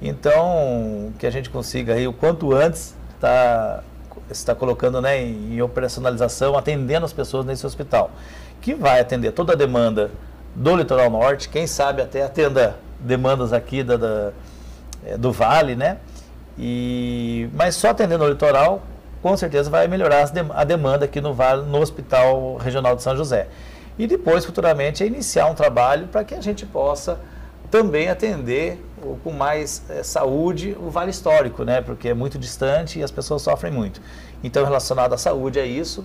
Então, 0.00 1.12
que 1.18 1.26
a 1.26 1.30
gente 1.30 1.50
consiga 1.50 1.94
aí 1.94 2.06
o 2.06 2.12
quanto 2.12 2.54
antes 2.54 2.94
estar 3.16 3.78
tá, 3.78 3.82
está 4.30 4.54
colocando 4.54 5.00
né, 5.00 5.20
em, 5.20 5.60
operacionalização, 5.60 6.56
atendendo 6.56 7.04
as 7.04 7.12
pessoas 7.12 7.44
nesse 7.44 7.66
hospital, 7.66 8.12
que 8.60 8.74
vai 8.74 9.00
atender 9.00 9.32
toda 9.32 9.54
a 9.54 9.56
demanda 9.56 10.10
do 10.54 10.76
litoral 10.76 11.10
norte, 11.10 11.48
quem 11.48 11.66
sabe 11.66 12.00
até 12.00 12.22
atenda 12.22 12.76
demandas 13.00 13.52
aqui 13.52 13.82
da, 13.82 13.96
da 13.96 14.32
do 15.16 15.32
vale, 15.32 15.74
né? 15.74 15.98
E, 16.58 17.48
mas 17.54 17.76
só 17.76 17.90
atendendo 17.90 18.24
o 18.24 18.28
litoral, 18.28 18.82
com 19.22 19.36
certeza 19.36 19.70
vai 19.70 19.86
melhorar 19.86 20.30
a 20.54 20.64
demanda 20.64 21.04
aqui 21.04 21.20
no 21.20 21.32
vale, 21.32 21.62
no 21.62 21.80
Hospital 21.80 22.56
Regional 22.56 22.96
de 22.96 23.02
São 23.02 23.16
José. 23.16 23.48
e 23.98 24.06
depois, 24.06 24.44
futuramente, 24.44 25.04
iniciar 25.04 25.46
um 25.46 25.54
trabalho 25.54 26.06
para 26.08 26.22
que 26.22 26.34
a 26.34 26.40
gente 26.40 26.64
possa 26.66 27.18
também 27.70 28.08
atender 28.08 28.82
com 29.22 29.32
mais 29.32 29.82
é, 29.88 30.02
saúde 30.02 30.76
o 30.80 30.90
Vale 30.90 31.10
Histórico, 31.10 31.64
né? 31.64 31.80
porque 31.80 32.08
é 32.08 32.14
muito 32.14 32.38
distante 32.38 32.98
e 32.98 33.02
as 33.02 33.10
pessoas 33.10 33.42
sofrem 33.42 33.72
muito. 33.72 34.00
Então, 34.42 34.64
relacionado 34.64 35.12
à 35.12 35.18
saúde, 35.18 35.58
é 35.58 35.66
isso. 35.66 36.04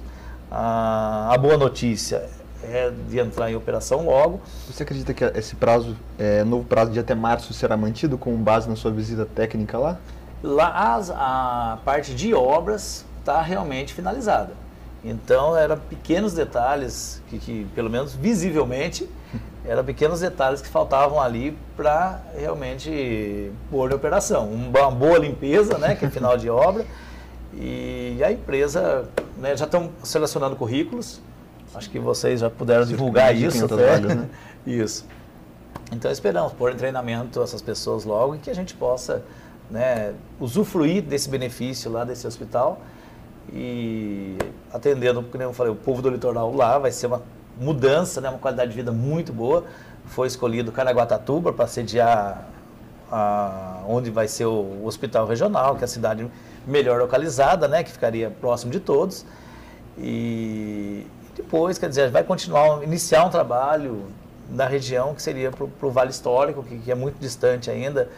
A, 0.51 1.29
a 1.33 1.37
boa 1.37 1.57
notícia 1.57 2.29
é 2.63 2.91
de 3.09 3.19
entrar 3.19 3.51
em 3.51 3.55
operação 3.55 4.05
logo. 4.05 4.41
Você 4.67 4.83
acredita 4.83 5.13
que 5.13 5.23
esse 5.23 5.55
prazo, 5.55 5.95
é, 6.17 6.43
novo 6.43 6.63
prazo 6.63 6.91
de 6.91 6.99
até 6.99 7.13
março, 7.13 7.53
será 7.53 7.75
mantido 7.75 8.17
com 8.17 8.35
base 8.37 8.69
na 8.69 8.75
sua 8.75 8.91
visita 8.91 9.25
técnica 9.25 9.77
lá? 9.77 9.97
Lá 10.41 10.95
as, 10.95 11.09
a 11.09 11.79
parte 11.85 12.13
de 12.13 12.33
obras 12.33 13.05
está 13.19 13.41
realmente 13.41 13.93
finalizada. 13.93 14.51
Então, 15.03 15.55
eram 15.55 15.77
pequenos 15.77 16.33
detalhes 16.33 17.21
que, 17.29 17.37
que, 17.37 17.67
pelo 17.75 17.89
menos 17.89 18.13
visivelmente, 18.13 19.09
eram 19.65 19.83
pequenos 19.83 20.21
detalhes 20.21 20.61
que 20.61 20.67
faltavam 20.67 21.21
ali 21.21 21.57
para 21.75 22.21
realmente 22.37 23.51
pôr 23.69 23.91
em 23.91 23.95
operação. 23.95 24.47
Uma 24.47 24.89
boa 24.89 25.17
limpeza, 25.17 25.77
né, 25.77 25.95
que 25.95 26.05
é 26.05 26.09
final 26.09 26.37
de 26.37 26.49
obra, 26.49 26.85
e 27.53 28.21
a 28.23 28.31
empresa 28.31 29.05
né, 29.37 29.55
já 29.57 29.65
estão 29.65 29.89
selecionando 30.03 30.55
currículos. 30.55 31.21
Acho 31.75 31.89
que 31.89 31.99
vocês 31.99 32.39
já 32.39 32.49
puderam 32.49 32.85
divulgar 32.85 33.35
isso. 33.35 33.65
Até. 33.65 33.75
Vagas, 33.75 34.15
né? 34.15 34.29
isso. 34.65 35.05
Então 35.91 36.11
esperamos 36.11 36.53
pôr 36.53 36.71
em 36.71 36.75
treinamento 36.75 37.41
essas 37.41 37.61
pessoas 37.61 38.05
logo 38.05 38.35
e 38.35 38.37
que 38.39 38.49
a 38.49 38.55
gente 38.55 38.73
possa 38.73 39.23
né, 39.69 40.13
usufruir 40.39 41.01
desse 41.01 41.29
benefício 41.29 41.91
lá 41.91 42.03
desse 42.03 42.25
hospital 42.27 42.81
e 43.51 44.37
atendendo, 44.71 45.21
como 45.23 45.43
eu 45.43 45.53
falei, 45.53 45.71
o 45.71 45.75
povo 45.75 46.01
do 46.01 46.09
litoral 46.09 46.53
lá 46.55 46.77
vai 46.77 46.91
ser 46.91 47.07
uma 47.07 47.21
mudança, 47.59 48.21
né, 48.21 48.29
uma 48.29 48.39
qualidade 48.39 48.71
de 48.71 48.75
vida 48.75 48.91
muito 48.91 49.33
boa. 49.33 49.65
Foi 50.05 50.27
escolhido 50.27 50.71
Caraguatatuba 50.71 51.53
para 51.53 51.67
sediar 51.67 52.47
a, 53.11 53.81
onde 53.87 54.09
vai 54.09 54.27
ser 54.27 54.45
o 54.45 54.85
hospital 54.85 55.27
regional, 55.27 55.75
que 55.75 55.83
é 55.83 55.85
a 55.85 55.87
cidade 55.87 56.29
melhor 56.65 56.99
localizada, 56.99 57.67
né, 57.67 57.83
que 57.83 57.91
ficaria 57.91 58.29
próximo 58.29 58.71
de 58.71 58.79
todos. 58.79 59.25
E 59.97 61.05
depois, 61.35 61.77
quer 61.77 61.89
dizer, 61.89 62.09
vai 62.09 62.23
continuar, 62.23 62.83
iniciar 62.83 63.25
um 63.25 63.29
trabalho 63.29 64.05
na 64.49 64.67
região 64.67 65.13
que 65.15 65.21
seria 65.21 65.51
para 65.51 65.87
o 65.87 65.91
Vale 65.91 66.11
Histórico, 66.11 66.63
que, 66.63 66.77
que 66.77 66.91
é 66.91 66.95
muito 66.95 67.17
distante 67.19 67.71
ainda, 67.71 68.09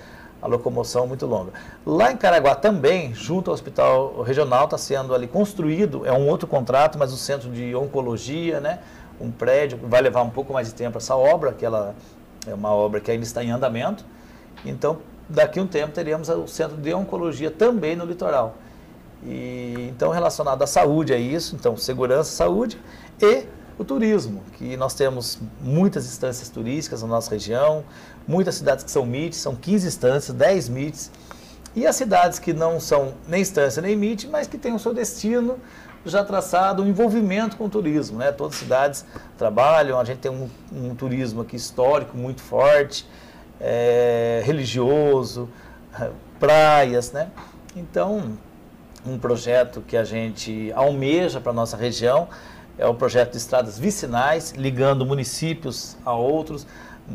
a 0.42 0.48
locomoção 0.48 1.08
muito 1.08 1.26
longa. 1.26 1.52
Lá 1.86 2.12
em 2.12 2.18
Caraguá 2.18 2.56
também, 2.56 3.14
junto 3.14 3.50
ao 3.50 3.54
hospital 3.54 4.22
regional, 4.22 4.66
está 4.66 4.78
sendo 4.78 5.16
ali 5.16 5.28
construído, 5.28 6.06
é 6.06 6.12
um 6.12 6.28
outro 6.28 6.48
contrato, 6.48 6.98
mas 7.00 7.14
o 7.14 7.18
centro 7.18 7.50
de 7.50 7.74
oncologia, 7.76 8.60
né? 8.60 8.80
Um 9.20 9.32
prédio, 9.32 9.80
vai 9.82 10.02
levar 10.02 10.22
um 10.24 10.30
pouco 10.30 10.52
mais 10.54 10.68
de 10.68 10.74
tempo 10.74 10.98
essa 10.98 11.16
obra, 11.16 11.54
que 11.54 11.66
ela 11.66 11.96
é 12.46 12.54
uma 12.54 12.72
obra 12.72 13.00
que 13.00 13.10
ainda 13.10 13.24
está 13.24 13.44
em 13.44 13.50
andamento. 13.50 14.06
Então, 14.66 15.00
daqui 15.28 15.58
a 15.58 15.64
um 15.64 15.68
tempo 15.68 15.94
teríamos 15.94 16.28
o 16.28 16.48
centro 16.48 16.76
de 16.78 16.94
oncologia 16.94 17.50
também 17.50 17.96
no 17.96 18.06
litoral. 18.06 18.56
E, 19.24 19.88
então, 19.90 20.12
relacionado 20.12 20.62
à 20.62 20.68
saúde 20.68 21.14
é 21.14 21.18
isso, 21.18 21.56
então 21.56 21.76
segurança, 21.78 22.30
saúde 22.32 22.78
e 23.22 23.46
o 23.78 23.84
turismo, 23.84 24.42
que 24.54 24.78
nós 24.78 24.94
temos 24.94 25.40
muitas 25.62 26.06
instâncias 26.06 26.50
turísticas 26.50 27.02
na 27.02 27.08
nossa 27.10 27.32
região, 27.32 27.84
muitas 28.28 28.56
cidades 28.56 28.84
que 28.84 28.92
são 28.92 29.06
MITs, 29.06 29.38
são 29.38 29.56
15 29.56 29.88
instâncias, 29.88 30.36
10 30.36 30.70
MITs, 30.70 31.12
e 31.76 31.86
as 31.86 31.96
cidades 31.98 32.40
que 32.40 32.54
não 32.54 32.80
são 32.80 33.16
nem 33.28 33.42
instância 33.42 33.82
nem 33.82 33.92
MIT, 33.94 34.28
mas 34.28 34.48
que 34.48 34.58
têm 34.58 34.74
o 34.74 34.80
seu 34.80 34.94
destino 34.94 35.60
já 36.06 36.24
traçado, 36.24 36.82
um 36.82 36.88
envolvimento 36.88 37.58
com 37.58 37.66
o 37.66 37.70
turismo. 37.70 38.18
Né? 38.18 38.32
Todas 38.32 38.54
as 38.54 38.60
cidades 38.60 39.06
trabalham, 39.38 40.00
a 40.00 40.04
gente 40.06 40.20
tem 40.20 40.32
um, 40.32 40.50
um 40.72 40.96
turismo 40.96 41.42
aqui 41.42 41.58
histórico 41.58 42.18
muito 42.18 42.42
forte, 42.42 43.06
é, 43.60 44.42
religioso, 44.46 45.50
praias. 46.40 47.12
Né? 47.12 47.30
Então, 47.76 48.38
um 49.06 49.20
projeto 49.20 49.82
que 49.82 49.98
a 49.98 50.04
gente 50.06 50.72
almeja 50.74 51.42
para 51.42 51.52
a 51.52 51.56
nossa 51.56 51.76
região 51.76 52.30
é 52.78 52.86
o 52.86 52.94
projeto 52.94 53.32
de 53.32 53.38
estradas 53.38 53.80
vicinais, 53.80 54.52
ligando 54.52 55.06
municípios 55.06 55.96
a 56.06 56.14
outros. 56.14 56.66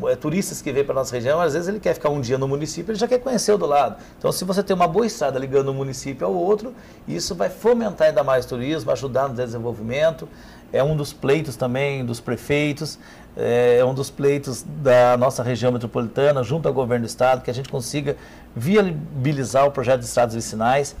É, 0.05 0.15
turistas 0.15 0.61
que 0.61 0.71
vêm 0.71 0.85
para 0.85 0.93
a 0.93 0.99
nossa 0.99 1.13
região, 1.13 1.41
às 1.41 1.51
vezes 1.51 1.67
ele 1.67 1.79
quer 1.79 1.93
ficar 1.93 2.09
um 2.09 2.21
dia 2.21 2.37
no 2.37 2.47
município, 2.47 2.91
ele 2.91 2.97
já 2.97 3.09
quer 3.09 3.19
conhecer 3.19 3.51
o 3.51 3.57
do 3.57 3.65
lado. 3.65 3.97
Então, 4.17 4.31
se 4.31 4.45
você 4.45 4.63
tem 4.63 4.73
uma 4.73 4.87
boa 4.87 5.05
estrada 5.05 5.37
ligando 5.37 5.69
um 5.69 5.73
município 5.73 6.25
ao 6.25 6.33
outro, 6.33 6.73
isso 7.05 7.35
vai 7.35 7.49
fomentar 7.49 8.07
ainda 8.07 8.23
mais 8.23 8.45
o 8.45 8.47
turismo, 8.47 8.89
ajudar 8.91 9.27
no 9.27 9.35
desenvolvimento. 9.35 10.29
É 10.71 10.81
um 10.81 10.95
dos 10.95 11.11
pleitos 11.11 11.57
também 11.57 12.05
dos 12.05 12.21
prefeitos, 12.21 12.97
é, 13.35 13.79
é 13.79 13.85
um 13.85 13.93
dos 13.93 14.09
pleitos 14.09 14.63
da 14.65 15.17
nossa 15.17 15.43
região 15.43 15.73
metropolitana, 15.73 16.41
junto 16.41 16.69
ao 16.69 16.73
governo 16.73 17.05
do 17.05 17.09
estado, 17.09 17.41
que 17.41 17.51
a 17.51 17.53
gente 17.53 17.67
consiga 17.67 18.15
viabilizar 18.55 19.67
o 19.67 19.71
projeto 19.71 19.99
de 19.99 20.05
estradas 20.05 20.33
vicinais 20.33 20.95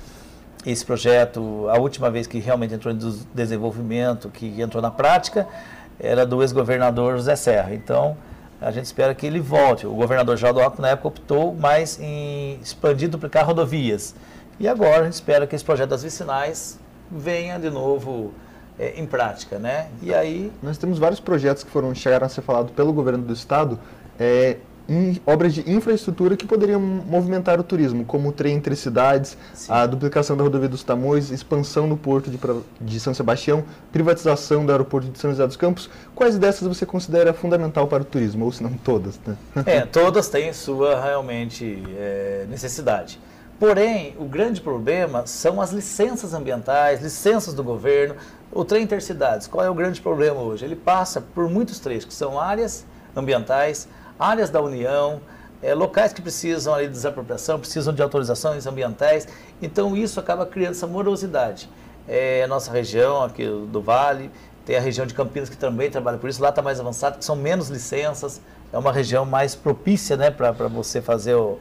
esse 0.65 0.85
projeto, 0.85 1.67
a 1.69 1.79
última 1.79 2.09
vez 2.09 2.27
que 2.27 2.39
realmente 2.39 2.73
entrou 2.73 2.93
em 2.93 2.97
desenvolvimento, 3.33 4.29
que 4.29 4.61
entrou 4.61 4.81
na 4.81 4.91
prática, 4.91 5.47
era 5.99 6.25
do 6.25 6.41
ex-governador 6.41 7.17
José 7.17 7.35
Serra. 7.35 7.73
Então, 7.73 8.15
a 8.59 8.69
gente 8.71 8.85
espera 8.85 9.15
que 9.15 9.25
ele 9.25 9.39
volte. 9.39 9.87
O 9.87 9.93
governador 9.93 10.37
Geraldo 10.37 10.61
Alckmin, 10.61 10.83
na 10.83 10.89
época, 10.89 11.07
optou 11.07 11.53
mais 11.55 11.99
em 11.99 12.59
expandir 12.61 13.07
e 13.07 13.11
duplicar 13.11 13.45
rodovias. 13.45 14.13
E 14.59 14.67
agora 14.67 15.01
a 15.01 15.03
gente 15.05 15.13
espera 15.13 15.47
que 15.47 15.55
esse 15.55 15.65
projeto 15.65 15.89
das 15.89 16.03
vicinais 16.03 16.79
venha 17.09 17.57
de 17.57 17.71
novo 17.71 18.31
é, 18.77 18.99
em 18.99 19.05
prática, 19.05 19.57
né? 19.57 19.87
E 20.01 20.13
aí... 20.13 20.51
Nós 20.61 20.77
temos 20.77 20.99
vários 20.99 21.19
projetos 21.19 21.63
que 21.63 21.71
foram 21.71 21.93
chegaram 21.95 22.27
a 22.27 22.29
ser 22.29 22.41
falados 22.41 22.71
pelo 22.71 22.93
governo 22.93 23.23
do 23.23 23.33
estado, 23.33 23.79
é, 24.19 24.57
obras 25.25 25.53
de 25.53 25.69
infraestrutura 25.69 26.35
que 26.35 26.45
poderiam 26.45 26.79
movimentar 26.79 27.59
o 27.59 27.63
turismo, 27.63 28.05
como 28.05 28.29
o 28.29 28.31
trem 28.31 28.55
entre 28.55 28.75
cidades, 28.75 29.37
Sim. 29.53 29.71
a 29.71 29.85
duplicação 29.85 30.35
da 30.35 30.43
rodovia 30.43 30.69
dos 30.69 30.83
Tamoios, 30.83 31.31
expansão 31.31 31.87
no 31.87 31.97
porto 31.97 32.29
de, 32.29 32.39
de, 32.79 32.99
São 32.99 33.13
Sebastião, 33.13 33.63
privatização 33.91 34.65
do 34.65 34.71
aeroporto 34.71 35.09
de 35.09 35.19
São 35.19 35.31
José 35.31 35.45
dos 35.45 35.55
Campos. 35.55 35.89
Quais 36.15 36.37
dessas 36.37 36.67
você 36.67 36.85
considera 36.85 37.33
fundamental 37.33 37.87
para 37.87 38.01
o 38.01 38.05
turismo, 38.05 38.45
ou 38.45 38.51
se 38.51 38.63
não 38.63 38.71
todas? 38.71 39.19
Né? 39.25 39.37
É, 39.65 39.81
todas 39.81 40.27
têm 40.29 40.51
sua 40.53 41.01
realmente 41.01 41.83
é, 41.95 42.45
necessidade. 42.49 43.19
Porém, 43.61 44.15
o 44.17 44.25
grande 44.25 44.59
problema 44.59 45.27
são 45.27 45.61
as 45.61 45.71
licenças 45.71 46.33
ambientais, 46.33 46.99
licenças 46.99 47.53
do 47.53 47.63
governo. 47.63 48.15
O 48.51 48.65
trem 48.65 48.81
intercidades, 48.81 49.45
qual 49.45 49.63
é 49.63 49.69
o 49.69 49.73
grande 49.75 50.01
problema 50.01 50.41
hoje? 50.41 50.65
Ele 50.65 50.75
passa 50.75 51.21
por 51.21 51.47
muitos 51.47 51.79
trechos, 51.79 52.05
que 52.05 52.13
são 52.13 52.39
áreas 52.39 52.83
ambientais, 53.15 53.87
áreas 54.21 54.49
da 54.49 54.61
União, 54.61 55.19
é, 55.61 55.73
locais 55.73 56.13
que 56.13 56.21
precisam 56.21 56.73
ali, 56.73 56.87
de 56.87 56.93
desapropriação, 56.93 57.59
precisam 57.59 57.93
de 57.93 58.01
autorizações 58.01 58.65
ambientais. 58.67 59.27
Então 59.61 59.95
isso 59.95 60.19
acaba 60.19 60.45
criando 60.45 60.71
essa 60.71 60.87
morosidade. 60.87 61.69
É, 62.07 62.43
a 62.43 62.47
nossa 62.47 62.71
região 62.71 63.23
aqui 63.23 63.45
do 63.45 63.81
Vale, 63.81 64.31
tem 64.65 64.75
a 64.75 64.79
região 64.79 65.05
de 65.05 65.13
Campinas 65.13 65.49
que 65.49 65.57
também 65.57 65.89
trabalha 65.89 66.17
por 66.17 66.29
isso, 66.29 66.41
lá 66.41 66.49
está 66.49 66.61
mais 66.61 66.79
avançado, 66.79 67.17
que 67.17 67.25
são 67.25 67.35
menos 67.35 67.69
licenças, 67.69 68.41
é 68.71 68.77
uma 68.77 68.91
região 68.91 69.25
mais 69.25 69.55
propícia 69.55 70.15
né, 70.15 70.29
para 70.29 70.51
você 70.67 71.01
fazer 71.01 71.35
o, 71.35 71.59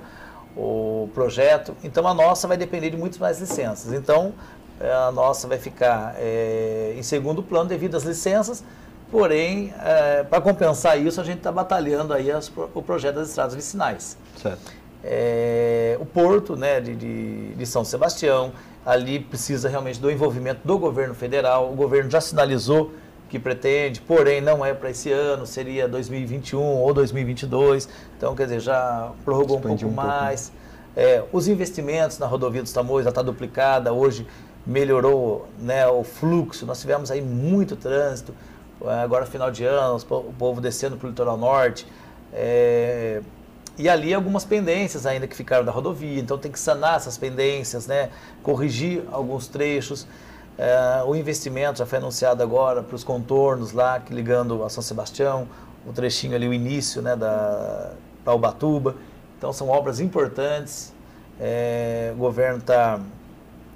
o 0.56 1.08
projeto. 1.14 1.74
Então 1.82 2.06
a 2.06 2.14
nossa 2.14 2.46
vai 2.46 2.56
depender 2.56 2.90
de 2.90 2.96
muitas 2.96 3.18
mais 3.18 3.40
licenças. 3.40 3.92
Então 3.92 4.34
a 4.80 5.10
nossa 5.12 5.46
vai 5.46 5.58
ficar 5.58 6.14
é, 6.16 6.94
em 6.96 7.02
segundo 7.02 7.42
plano 7.42 7.68
devido 7.68 7.96
às 7.96 8.02
licenças, 8.02 8.64
Porém, 9.10 9.74
é, 9.82 10.22
para 10.22 10.40
compensar 10.40 11.00
isso, 11.00 11.20
a 11.20 11.24
gente 11.24 11.38
está 11.38 11.50
batalhando 11.50 12.12
aí 12.12 12.30
as, 12.30 12.50
o 12.74 12.82
projeto 12.82 13.16
das 13.16 13.28
estradas 13.28 13.54
vicinais. 13.54 14.16
Certo. 14.36 14.72
É, 15.02 15.96
o 16.00 16.04
porto 16.06 16.56
né, 16.56 16.80
de, 16.80 16.94
de, 16.94 17.54
de, 17.54 17.66
São 17.66 17.84
Sebastião, 17.84 18.52
ali 18.84 19.18
precisa 19.18 19.68
realmente 19.68 19.98
do 19.98 20.10
envolvimento 20.10 20.60
do 20.64 20.78
governo 20.78 21.14
federal. 21.14 21.72
O 21.72 21.74
governo 21.74 22.10
já 22.10 22.20
sinalizou 22.20 22.92
que 23.28 23.38
pretende, 23.38 24.00
porém 24.00 24.40
não 24.40 24.64
é 24.64 24.74
para 24.74 24.90
esse 24.90 25.10
ano, 25.10 25.46
seria 25.46 25.88
2021 25.88 26.60
ou 26.60 26.92
2022. 26.92 27.88
Então, 28.16 28.34
quer 28.34 28.44
dizer, 28.44 28.60
já 28.60 29.12
prorrogou 29.24 29.58
um 29.58 29.60
pouco 29.60 29.86
um 29.86 29.90
mais. 29.90 30.50
Pouco, 30.50 30.56
né? 30.64 30.70
é, 30.96 31.24
os 31.32 31.48
investimentos 31.48 32.18
na 32.18 32.26
rodovia 32.26 32.62
dos 32.62 32.72
Tamoios 32.72 33.04
já 33.04 33.10
está 33.10 33.22
duplicada, 33.22 33.92
hoje 33.92 34.26
melhorou 34.66 35.48
né, 35.58 35.86
o 35.86 36.04
fluxo, 36.04 36.66
nós 36.66 36.80
tivemos 36.80 37.10
aí 37.10 37.22
muito 37.22 37.76
trânsito, 37.76 38.34
agora 38.88 39.26
final 39.26 39.50
de 39.50 39.64
ano, 39.64 39.96
o 40.10 40.32
povo 40.32 40.60
descendo 40.60 40.96
para 40.96 41.06
o 41.06 41.10
litoral 41.10 41.36
norte. 41.36 41.86
É, 42.32 43.20
e 43.76 43.88
ali 43.88 44.12
algumas 44.12 44.44
pendências 44.44 45.06
ainda 45.06 45.26
que 45.26 45.34
ficaram 45.34 45.64
da 45.64 45.72
rodovia, 45.72 46.20
então 46.20 46.36
tem 46.36 46.52
que 46.52 46.58
sanar 46.58 46.96
essas 46.96 47.16
pendências, 47.16 47.86
né? 47.86 48.10
corrigir 48.42 49.02
alguns 49.10 49.46
trechos. 49.46 50.06
É, 50.58 51.02
o 51.06 51.14
investimento 51.14 51.78
já 51.78 51.86
foi 51.86 51.98
anunciado 51.98 52.42
agora 52.42 52.82
para 52.82 52.94
os 52.94 53.02
contornos 53.02 53.72
lá, 53.72 53.98
que 53.98 54.12
ligando 54.12 54.62
a 54.62 54.68
São 54.68 54.82
Sebastião, 54.82 55.48
o 55.86 55.92
trechinho 55.92 56.34
ali, 56.34 56.46
o 56.46 56.52
início 56.52 57.00
né, 57.00 57.16
da, 57.16 57.92
para 58.22 58.34
Ubatuba. 58.34 58.96
Então 59.38 59.52
são 59.52 59.70
obras 59.70 60.00
importantes. 60.00 60.92
É, 61.40 62.12
o 62.14 62.18
governo 62.18 62.60
tá, 62.60 63.00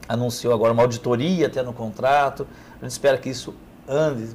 anunciou 0.06 0.52
agora 0.52 0.74
uma 0.74 0.82
auditoria 0.82 1.46
até 1.46 1.62
no 1.62 1.72
contrato. 1.72 2.46
A 2.78 2.84
gente 2.84 2.92
espera 2.92 3.16
que 3.16 3.30
isso 3.30 3.54
ande 3.88 4.28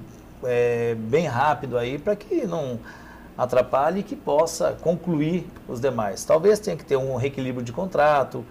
é, 0.43 0.95
bem 0.95 1.25
rápido 1.25 1.77
aí 1.77 1.97
para 1.97 2.15
que 2.15 2.45
não 2.45 2.79
atrapalhe 3.37 4.01
e 4.01 4.03
que 4.03 4.15
possa 4.15 4.77
concluir 4.81 5.49
os 5.67 5.79
demais. 5.79 6.25
Talvez 6.25 6.59
tenha 6.59 6.75
que 6.75 6.83
ter 6.83 6.97
um 6.97 7.15
reequilíbrio 7.15 7.63
de 7.63 7.71
contrato 7.71 8.43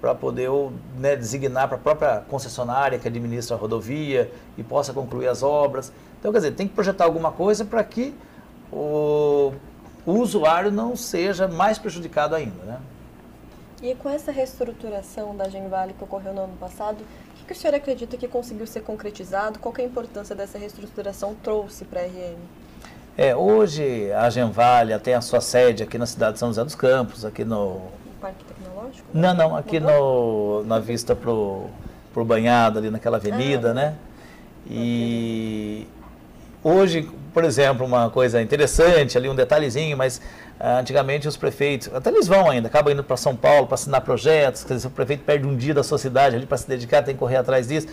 para 0.00 0.14
poder 0.14 0.50
né, 0.98 1.16
designar 1.16 1.68
para 1.68 1.76
a 1.76 1.80
própria 1.80 2.20
concessionária 2.28 2.98
que 2.98 3.08
administra 3.08 3.56
a 3.56 3.58
rodovia 3.58 4.30
e 4.56 4.62
possa 4.62 4.92
concluir 4.92 5.28
as 5.28 5.42
obras. 5.42 5.92
Então, 6.18 6.32
quer 6.32 6.38
dizer, 6.38 6.52
tem 6.52 6.68
que 6.68 6.74
projetar 6.74 7.04
alguma 7.04 7.32
coisa 7.32 7.64
para 7.64 7.82
que 7.84 8.14
o, 8.72 9.52
usuário 10.06 10.70
não 10.70 10.96
seja 10.96 11.48
mais 11.48 11.78
prejudicado 11.78 12.34
ainda. 12.34 12.62
Né? 12.64 12.80
E 13.82 13.94
com 13.94 14.08
essa 14.08 14.30
reestruturação 14.30 15.36
da 15.36 15.48
Genvale 15.48 15.94
que 15.94 16.04
ocorreu 16.04 16.34
no 16.34 16.42
ano 16.42 16.56
passado, 16.58 16.98
que 17.50 17.54
o 17.54 17.56
senhor 17.56 17.74
acredita 17.74 18.16
que 18.16 18.28
conseguiu 18.28 18.64
ser 18.64 18.80
concretizado? 18.82 19.58
Qual 19.58 19.74
é 19.76 19.82
a 19.82 19.84
importância 19.84 20.36
dessa 20.36 20.56
reestruturação 20.56 21.34
trouxe 21.34 21.84
para 21.84 22.00
a 22.02 22.04
RM? 22.04 22.38
É, 23.18 23.34
hoje 23.34 24.12
a 24.12 24.30
Genvale 24.30 24.96
tem 25.00 25.14
a 25.14 25.20
sua 25.20 25.40
sede 25.40 25.82
aqui 25.82 25.98
na 25.98 26.06
cidade 26.06 26.34
de 26.34 26.38
São 26.38 26.50
José 26.50 26.62
dos 26.62 26.76
Campos, 26.76 27.24
aqui 27.24 27.44
no... 27.44 27.80
Parque 28.20 28.44
Tecnológico? 28.44 29.08
Não, 29.12 29.34
não, 29.34 29.56
aqui 29.56 29.80
no, 29.80 30.62
na 30.62 30.78
vista 30.78 31.16
pro, 31.16 31.66
pro 32.14 32.24
banhado, 32.24 32.78
ali 32.78 32.88
naquela 32.88 33.16
avenida, 33.16 33.72
ah, 33.72 33.74
né? 33.74 33.94
E 34.70 35.88
hoje, 36.62 37.10
por 37.32 37.44
exemplo, 37.44 37.86
uma 37.86 38.10
coisa 38.10 38.40
interessante, 38.40 39.16
ali 39.16 39.28
um 39.28 39.34
detalhezinho, 39.34 39.96
mas 39.96 40.20
ah, 40.58 40.78
antigamente 40.78 41.26
os 41.26 41.36
prefeitos, 41.36 41.90
até 41.94 42.10
eles 42.10 42.26
vão 42.26 42.50
ainda, 42.50 42.68
acabam 42.68 42.92
indo 42.92 43.02
para 43.02 43.16
São 43.16 43.34
Paulo 43.34 43.66
para 43.66 43.74
assinar 43.74 44.00
projetos, 44.02 44.64
quer 44.64 44.74
dizer, 44.74 44.88
o 44.88 44.90
prefeito 44.90 45.24
perde 45.24 45.46
um 45.46 45.56
dia 45.56 45.72
da 45.72 45.82
sua 45.82 45.98
cidade 45.98 46.36
ali 46.36 46.46
para 46.46 46.58
se 46.58 46.68
dedicar, 46.68 47.02
tem 47.02 47.14
que 47.14 47.18
correr 47.18 47.36
atrás 47.36 47.68
disso. 47.68 47.88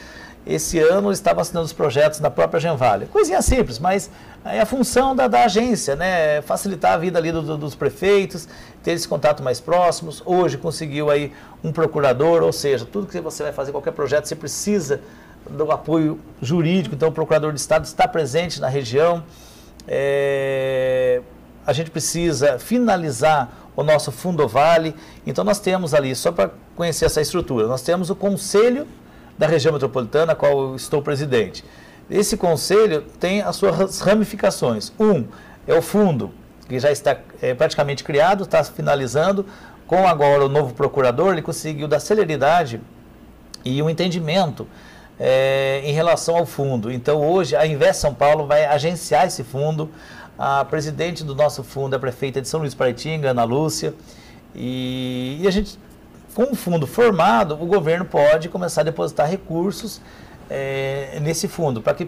Esse 0.45 0.79
ano 0.79 1.09
eles 1.09 1.17
estavam 1.17 1.41
assinando 1.41 1.65
os 1.65 1.73
projetos 1.73 2.21
na 2.21 2.29
própria 2.29 2.57
Genvale. 2.57 3.05
Coisinha 3.07 3.41
simples, 3.41 3.79
mas 3.79 4.09
é 4.45 4.61
a 4.61 4.65
função 4.65 5.13
da, 5.13 5.27
da 5.27 5.43
agência, 5.43 5.93
né? 5.93 6.41
Facilitar 6.41 6.93
a 6.93 6.97
vida 6.97 7.19
ali 7.19 7.33
do, 7.33 7.41
do, 7.41 7.57
dos 7.57 7.75
prefeitos, 7.75 8.47
ter 8.81 8.91
esse 8.91 9.05
contato 9.05 9.43
mais 9.43 9.59
próximos. 9.59 10.23
Hoje 10.25 10.57
conseguiu 10.57 11.09
aí 11.09 11.33
um 11.61 11.73
procurador, 11.73 12.43
ou 12.43 12.53
seja, 12.53 12.85
tudo 12.85 13.07
que 13.07 13.19
você 13.19 13.43
vai 13.43 13.51
fazer, 13.51 13.73
qualquer 13.73 13.91
projeto, 13.91 14.25
você 14.25 14.37
precisa 14.37 15.01
do 15.49 15.71
apoio 15.71 16.19
jurídico, 16.41 16.95
então 16.95 17.09
o 17.09 17.11
procurador 17.11 17.51
de 17.53 17.59
Estado 17.59 17.85
está 17.85 18.07
presente 18.07 18.59
na 18.59 18.67
região. 18.67 19.23
É, 19.87 21.21
a 21.65 21.73
gente 21.73 21.91
precisa 21.91 22.59
finalizar 22.59 23.49
o 23.75 23.83
nosso 23.83 24.11
Fundo 24.11 24.47
Vale. 24.47 24.95
Então 25.25 25.43
nós 25.43 25.59
temos 25.59 25.93
ali, 25.93 26.15
só 26.15 26.31
para 26.31 26.51
conhecer 26.75 27.05
essa 27.05 27.21
estrutura, 27.21 27.67
nós 27.67 27.81
temos 27.81 28.09
o 28.09 28.15
Conselho 28.15 28.87
da 29.37 29.47
Região 29.47 29.71
Metropolitana, 29.71 30.33
qual 30.33 30.51
eu 30.51 30.75
estou 30.75 31.01
presidente. 31.01 31.63
Esse 32.09 32.37
conselho 32.37 33.01
tem 33.19 33.41
as 33.41 33.55
suas 33.55 33.99
ramificações. 33.99 34.91
Um 34.99 35.25
é 35.67 35.73
o 35.73 35.81
fundo, 35.81 36.31
que 36.67 36.79
já 36.79 36.91
está 36.91 37.17
é, 37.41 37.53
praticamente 37.53 38.03
criado, 38.03 38.43
está 38.43 38.63
finalizando. 38.63 39.45
Com 39.85 40.07
agora 40.07 40.45
o 40.45 40.49
novo 40.49 40.73
procurador, 40.73 41.33
ele 41.33 41.41
conseguiu 41.41 41.87
dar 41.87 41.99
celeridade 41.99 42.81
e 43.63 43.81
um 43.81 43.89
entendimento 43.89 44.67
é, 45.19 45.81
em 45.83 45.91
relação 45.91 46.35
ao 46.35 46.45
fundo. 46.45 46.91
Então 46.91 47.21
hoje 47.21 47.55
a 47.55 47.65
Invest 47.65 48.01
São 48.01 48.13
Paulo 48.13 48.45
vai 48.45 48.65
agenciar 48.65 49.27
esse 49.27 49.43
fundo, 49.43 49.89
a 50.37 50.63
presidente 50.65 51.23
do 51.23 51.33
nosso 51.33 51.63
fundo 51.63 51.93
é 51.93 51.97
a 51.97 51.99
prefeita 51.99 52.39
de 52.41 52.47
São 52.47 52.59
Luís 52.59 52.75
Paraitinga, 52.75 53.31
Ana 53.31 53.43
Lúcia. 53.43 53.93
E, 54.53 55.39
e, 55.41 55.47
a 55.47 55.51
gente, 55.51 55.79
com 56.35 56.43
o 56.43 56.55
fundo 56.55 56.85
formado, 56.85 57.55
o 57.55 57.65
governo 57.65 58.05
pode 58.05 58.47
começar 58.47 58.81
a 58.81 58.83
depositar 58.83 59.27
recursos 59.27 59.99
é, 60.49 61.19
nesse 61.21 61.47
fundo, 61.47 61.81
para 61.81 61.93
que, 61.95 62.07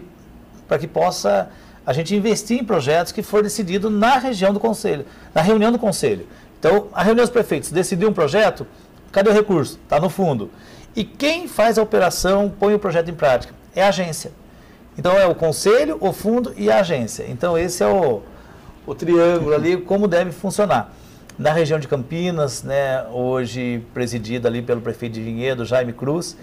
que 0.78 0.86
possa 0.86 1.50
a 1.84 1.92
gente 1.92 2.14
investir 2.14 2.60
em 2.60 2.64
projetos 2.64 3.12
que 3.12 3.22
for 3.22 3.42
decidido 3.42 3.90
na 3.90 4.18
região 4.18 4.52
do 4.52 4.60
conselho, 4.60 5.04
na 5.34 5.40
reunião 5.42 5.72
do 5.72 5.78
conselho. 5.78 6.26
Então, 6.58 6.88
a 6.92 7.02
reunião 7.02 7.24
dos 7.24 7.32
prefeitos 7.32 7.72
decidiu 7.72 8.08
um 8.08 8.12
projeto, 8.12 8.66
cadê 9.10 9.30
o 9.30 9.32
recurso? 9.32 9.78
Está 9.82 9.98
no 9.98 10.10
fundo. 10.10 10.50
E 10.94 11.04
quem 11.04 11.46
faz 11.46 11.78
a 11.78 11.82
operação, 11.82 12.52
põe 12.58 12.74
o 12.74 12.78
projeto 12.78 13.10
em 13.10 13.14
prática? 13.14 13.54
É 13.74 13.82
a 13.82 13.88
agência. 13.88 14.32
Então 14.98 15.16
é 15.16 15.26
o 15.26 15.34
conselho, 15.34 15.96
o 16.00 16.12
fundo 16.12 16.52
e 16.56 16.70
a 16.70 16.80
agência. 16.80 17.24
Então 17.28 17.56
esse 17.56 17.82
é 17.82 17.86
o, 17.86 18.22
o 18.86 18.94
triângulo 18.94 19.54
ali, 19.54 19.76
como 19.76 20.08
deve 20.08 20.32
funcionar. 20.32 20.92
Na 21.38 21.52
região 21.52 21.78
de 21.78 21.88
Campinas, 21.88 22.62
né, 22.62 23.04
hoje 23.10 23.82
presidida 23.94 24.48
ali 24.48 24.60
pelo 24.60 24.80
prefeito 24.80 25.14
de 25.14 25.22
Vinhedo, 25.22 25.64
Jaime 25.64 25.92
Cruz, 25.92 26.36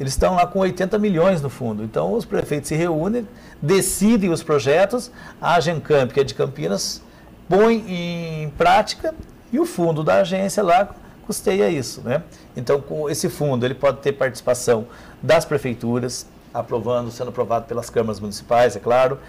eles 0.00 0.12
estão 0.12 0.36
lá 0.36 0.46
com 0.46 0.60
80 0.60 0.96
milhões 0.98 1.42
no 1.42 1.50
fundo. 1.50 1.82
Então 1.82 2.14
os 2.14 2.24
prefeitos 2.24 2.68
se 2.68 2.74
reúnem, 2.74 3.26
decidem 3.60 4.30
os 4.30 4.42
projetos, 4.42 5.10
a 5.40 5.56
Agencamp, 5.56 6.12
que 6.12 6.20
é 6.20 6.24
de 6.24 6.34
Campinas, 6.34 7.02
põe 7.48 7.84
em 7.88 8.50
prática 8.50 9.14
e 9.52 9.58
o 9.58 9.66
fundo 9.66 10.04
da 10.04 10.20
agência 10.20 10.62
lá 10.62 10.94
custeia 11.28 11.68
isso. 11.68 12.00
Né? 12.00 12.22
Então 12.56 12.80
com 12.80 13.08
esse 13.10 13.28
fundo 13.28 13.66
ele 13.66 13.74
pode 13.74 13.98
ter 13.98 14.12
participação 14.12 14.86
das 15.22 15.44
prefeituras, 15.44 16.26
aprovando, 16.52 17.10
sendo 17.10 17.28
aprovado 17.28 17.66
pelas 17.66 17.90
câmaras 17.90 18.18
municipais, 18.18 18.74
é 18.74 18.80
claro. 18.80 19.20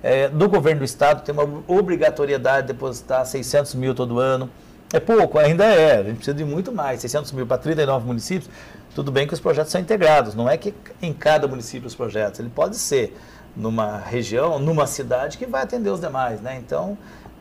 É, 0.00 0.28
do 0.28 0.48
governo 0.48 0.78
do 0.78 0.84
estado 0.84 1.24
tem 1.24 1.34
uma 1.34 1.64
obrigatoriedade 1.66 2.68
de 2.68 2.72
depositar 2.72 3.26
600 3.26 3.74
mil 3.74 3.92
todo 3.92 4.20
ano. 4.20 4.48
É 4.92 5.00
pouco, 5.00 5.38
ainda 5.38 5.64
é, 5.64 5.98
a 5.98 6.02
gente 6.04 6.16
precisa 6.16 6.34
de 6.34 6.44
muito 6.44 6.70
mais, 6.72 7.00
600 7.00 7.32
mil 7.32 7.46
para 7.46 7.58
39 7.58 8.06
municípios. 8.06 8.48
Tudo 8.94 9.10
bem 9.10 9.26
que 9.26 9.34
os 9.34 9.40
projetos 9.40 9.72
são 9.72 9.80
integrados, 9.80 10.34
não 10.34 10.48
é 10.48 10.56
que 10.56 10.72
em 11.02 11.12
cada 11.12 11.48
município 11.48 11.86
os 11.86 11.94
projetos, 11.94 12.38
ele 12.40 12.48
pode 12.48 12.76
ser 12.76 13.14
numa 13.54 13.98
região, 13.98 14.58
numa 14.58 14.86
cidade 14.86 15.36
que 15.36 15.44
vai 15.44 15.64
atender 15.64 15.90
os 15.90 16.00
demais, 16.00 16.40
né? 16.40 16.56
Então, 16.64 16.96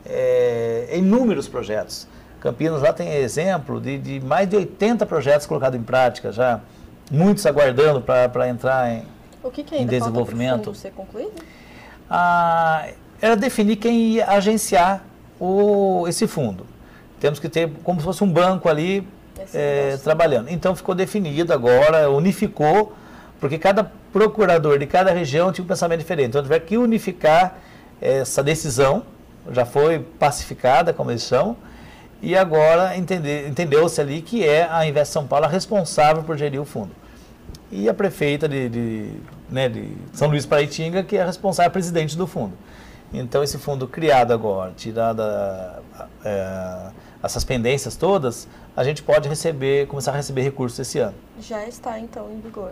é, 0.06 0.90
inúmeros 0.94 1.48
projetos. 1.48 2.08
Campinas 2.40 2.82
lá 2.82 2.94
tem 2.94 3.14
exemplo 3.14 3.82
de, 3.82 3.98
de 3.98 4.20
mais 4.20 4.48
de 4.48 4.56
80 4.56 5.06
projetos 5.06 5.46
colocados 5.48 5.80
em 5.80 5.84
prática 5.84 6.32
já, 6.32 6.60
muitos 7.12 7.46
aguardando 7.46 8.02
para 8.02 8.48
entrar 8.48 8.92
em, 8.92 9.04
o 9.48 9.52
que, 9.52 9.64
que 9.64 9.76
ainda 9.76 9.96
em 9.96 10.00
desenvolvimento. 10.00 10.74
Ser 10.76 10.92
concluído? 10.92 11.32
Ah, 12.10 12.88
era 13.22 13.36
definir 13.36 13.78
quem 13.78 14.00
ia 14.12 14.28
agenciar 14.28 15.04
o, 15.40 16.06
esse 16.08 16.28
fundo. 16.28 16.66
Temos 17.20 17.40
que 17.40 17.50
ter 17.50 17.72
como 17.84 18.00
se 18.00 18.06
fosse 18.06 18.24
um 18.24 18.32
banco 18.32 18.70
ali 18.70 19.08
é, 19.54 19.98
trabalhando. 20.04 20.50
Então 20.50 20.76
ficou 20.76 20.94
definido 20.94 21.54
agora, 21.54 22.10
unificou, 22.10 22.94
porque 23.40 23.58
cada 23.58 23.90
procurador 24.12 24.78
de 24.78 24.86
cada 24.86 25.12
região 25.12 25.52
tinha 25.52 25.64
um 25.64 25.68
pensamento 25.68 26.00
diferente. 26.00 26.30
Então 26.30 26.44
tiver 26.44 26.60
que 26.60 26.78
unificar 26.78 27.58
essa 28.02 28.44
decisão, 28.44 29.04
já 29.52 29.66
foi 29.66 30.00
pacificada, 30.00 30.94
como 30.94 31.10
eles 31.10 31.24
são, 31.24 31.56
e 32.22 32.36
agora 32.36 32.96
entendeu-se 32.98 34.02
ali 34.02 34.22
que 34.22 34.44
é 34.44 34.68
a 34.70 34.88
Invest 34.88 35.14
São 35.14 35.28
Paulo 35.28 35.46
a 35.46 35.50
responsável 35.50 36.24
por 36.24 36.38
gerir 36.38 36.62
o 36.62 36.66
fundo. 36.66 36.92
E 37.72 37.88
a 37.88 37.94
prefeita 37.94 38.48
de, 38.48 38.70
de 38.70 39.12
né, 39.50 39.70
de 39.70 39.96
São 40.14 40.28
Luís 40.30 40.46
Paraitinga, 40.46 41.04
que 41.04 41.18
é 41.18 41.26
responsável, 41.26 41.72
presidente 41.72 42.18
do 42.18 42.28
fundo. 42.28 42.54
Então, 43.14 43.44
esse 43.44 43.58
fundo 43.58 43.88
criado 43.88 44.34
agora, 44.34 44.74
tirada 44.76 45.82
é, 46.24 46.90
essas 47.24 47.44
pendências 47.44 47.96
todas, 47.96 48.48
a 48.76 48.84
gente 48.84 49.02
pode 49.02 49.30
receber, 49.30 49.88
começar 49.88 50.12
a 50.12 50.16
receber 50.16 50.42
recursos 50.42 50.78
esse 50.80 51.00
ano. 51.00 51.16
Já 51.40 51.66
está, 51.66 51.98
então, 52.00 52.30
em 52.32 52.42
vigor. 52.42 52.72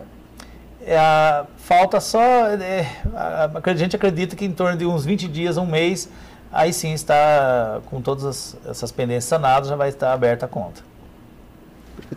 É, 0.82 0.98
falta 1.56 2.00
só. 2.00 2.48
É, 2.48 2.86
a, 3.14 3.50
a, 3.62 3.74
gente 3.74 3.96
acredita 3.96 4.36
que 4.36 4.44
em 4.44 4.52
torno 4.52 4.76
de 4.76 4.84
uns 4.84 5.04
20 5.04 5.26
dias, 5.26 5.56
um 5.56 5.66
mês, 5.66 6.08
aí 6.56 6.72
sim 6.72 6.92
está 6.92 7.80
com 7.86 8.00
todas 8.00 8.24
as, 8.24 8.56
essas 8.66 8.90
pendências 8.90 9.24
sanadas, 9.24 9.68
já 9.68 9.76
vai 9.76 9.90
estar 9.90 10.12
aberta 10.12 10.46
a 10.46 10.48
conta. 10.48 10.82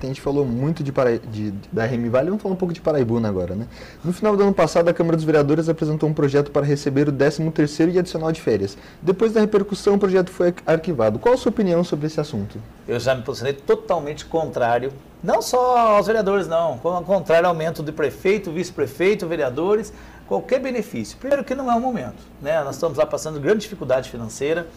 A 0.02 0.06
gente 0.06 0.21
falou 0.21 0.45
muito 0.45 0.84
de, 0.84 0.91
para... 0.91 1.17
de, 1.17 1.52
da 1.71 1.86
RM 1.86 2.10
Vale, 2.10 2.28
vamos 2.30 2.41
falar 2.41 2.54
um 2.54 2.58
pouco 2.58 2.73
de 2.73 2.80
Paraibuna 2.80 3.28
agora, 3.28 3.56
né? 3.56 3.67
No 4.04 4.13
final 4.13 4.36
do 4.36 4.43
ano 4.43 4.54
passado, 4.54 4.88
a 4.88 4.93
Câmara 4.93 5.17
dos 5.17 5.25
Vereadores 5.25 5.67
apresentou 5.67 6.08
um 6.08 6.13
projeto 6.13 6.52
para 6.52 6.65
receber 6.65 7.10
o 7.10 7.12
13º 7.12 7.93
e 7.93 7.99
adicional 7.99 8.32
de 8.32 8.39
férias. 8.39 8.78
Depois 9.02 9.34
da 9.34 9.41
repercussão, 9.41 9.95
o 9.95 9.99
projeto 9.99 10.30
foi 10.30 10.54
arquivado. 10.65 11.17
Qual 11.17 11.34
a 11.34 11.38
sua 11.38 11.49
opinião 11.49 11.84
sobre 11.84 12.08
esse 12.08 12.19
assunto? 12.19 12.60
Eu 12.88 12.99
já 12.99 13.15
me 13.15 13.23
posicionei 13.23 13.54
totalmente 13.54 14.25
contrário, 14.25 14.93
não 15.23 15.41
só 15.41 15.78
aos 15.95 16.08
vereadores, 16.08 16.47
não, 16.47 16.78
como 16.78 16.95
ao 16.95 17.04
contrário 17.04 17.47
ao 17.47 17.54
aumento 17.54 17.84
de 17.84 17.91
prefeito, 17.91 18.52
vice-prefeito, 18.52 19.28
vereadores, 19.28 19.91
qualquer 20.30 20.60
benefício. 20.60 21.18
Primeiro 21.18 21.44
que 21.44 21.54
não 21.54 21.70
é 21.70 21.76
o 21.76 21.82
momento, 21.82 22.24
né? 22.42 22.63
Nós 22.63 22.76
estamos 22.76 22.98
lá 22.98 23.06
passando 23.06 23.38
grande 23.39 23.60
dificuldade 23.62 24.10
financeira. 24.10 24.68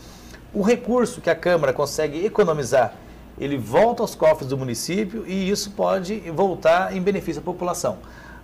O 0.53 0.62
recurso 0.62 1.21
que 1.21 1.31
a 1.31 1.37
Câmara 1.37 1.73
consegue 1.73 2.27
economizar 2.27 2.95
ele 3.38 3.57
volta 3.57 4.03
aos 4.03 4.15
cofres 4.15 4.49
do 4.49 4.59
município 4.59 5.25
e 5.27 5.51
isso 5.51 5.71
pode 5.73 6.19
voltar 6.31 6.95
em 6.95 7.01
benefício 7.01 7.41
à 7.41 7.45
população. 7.45 7.99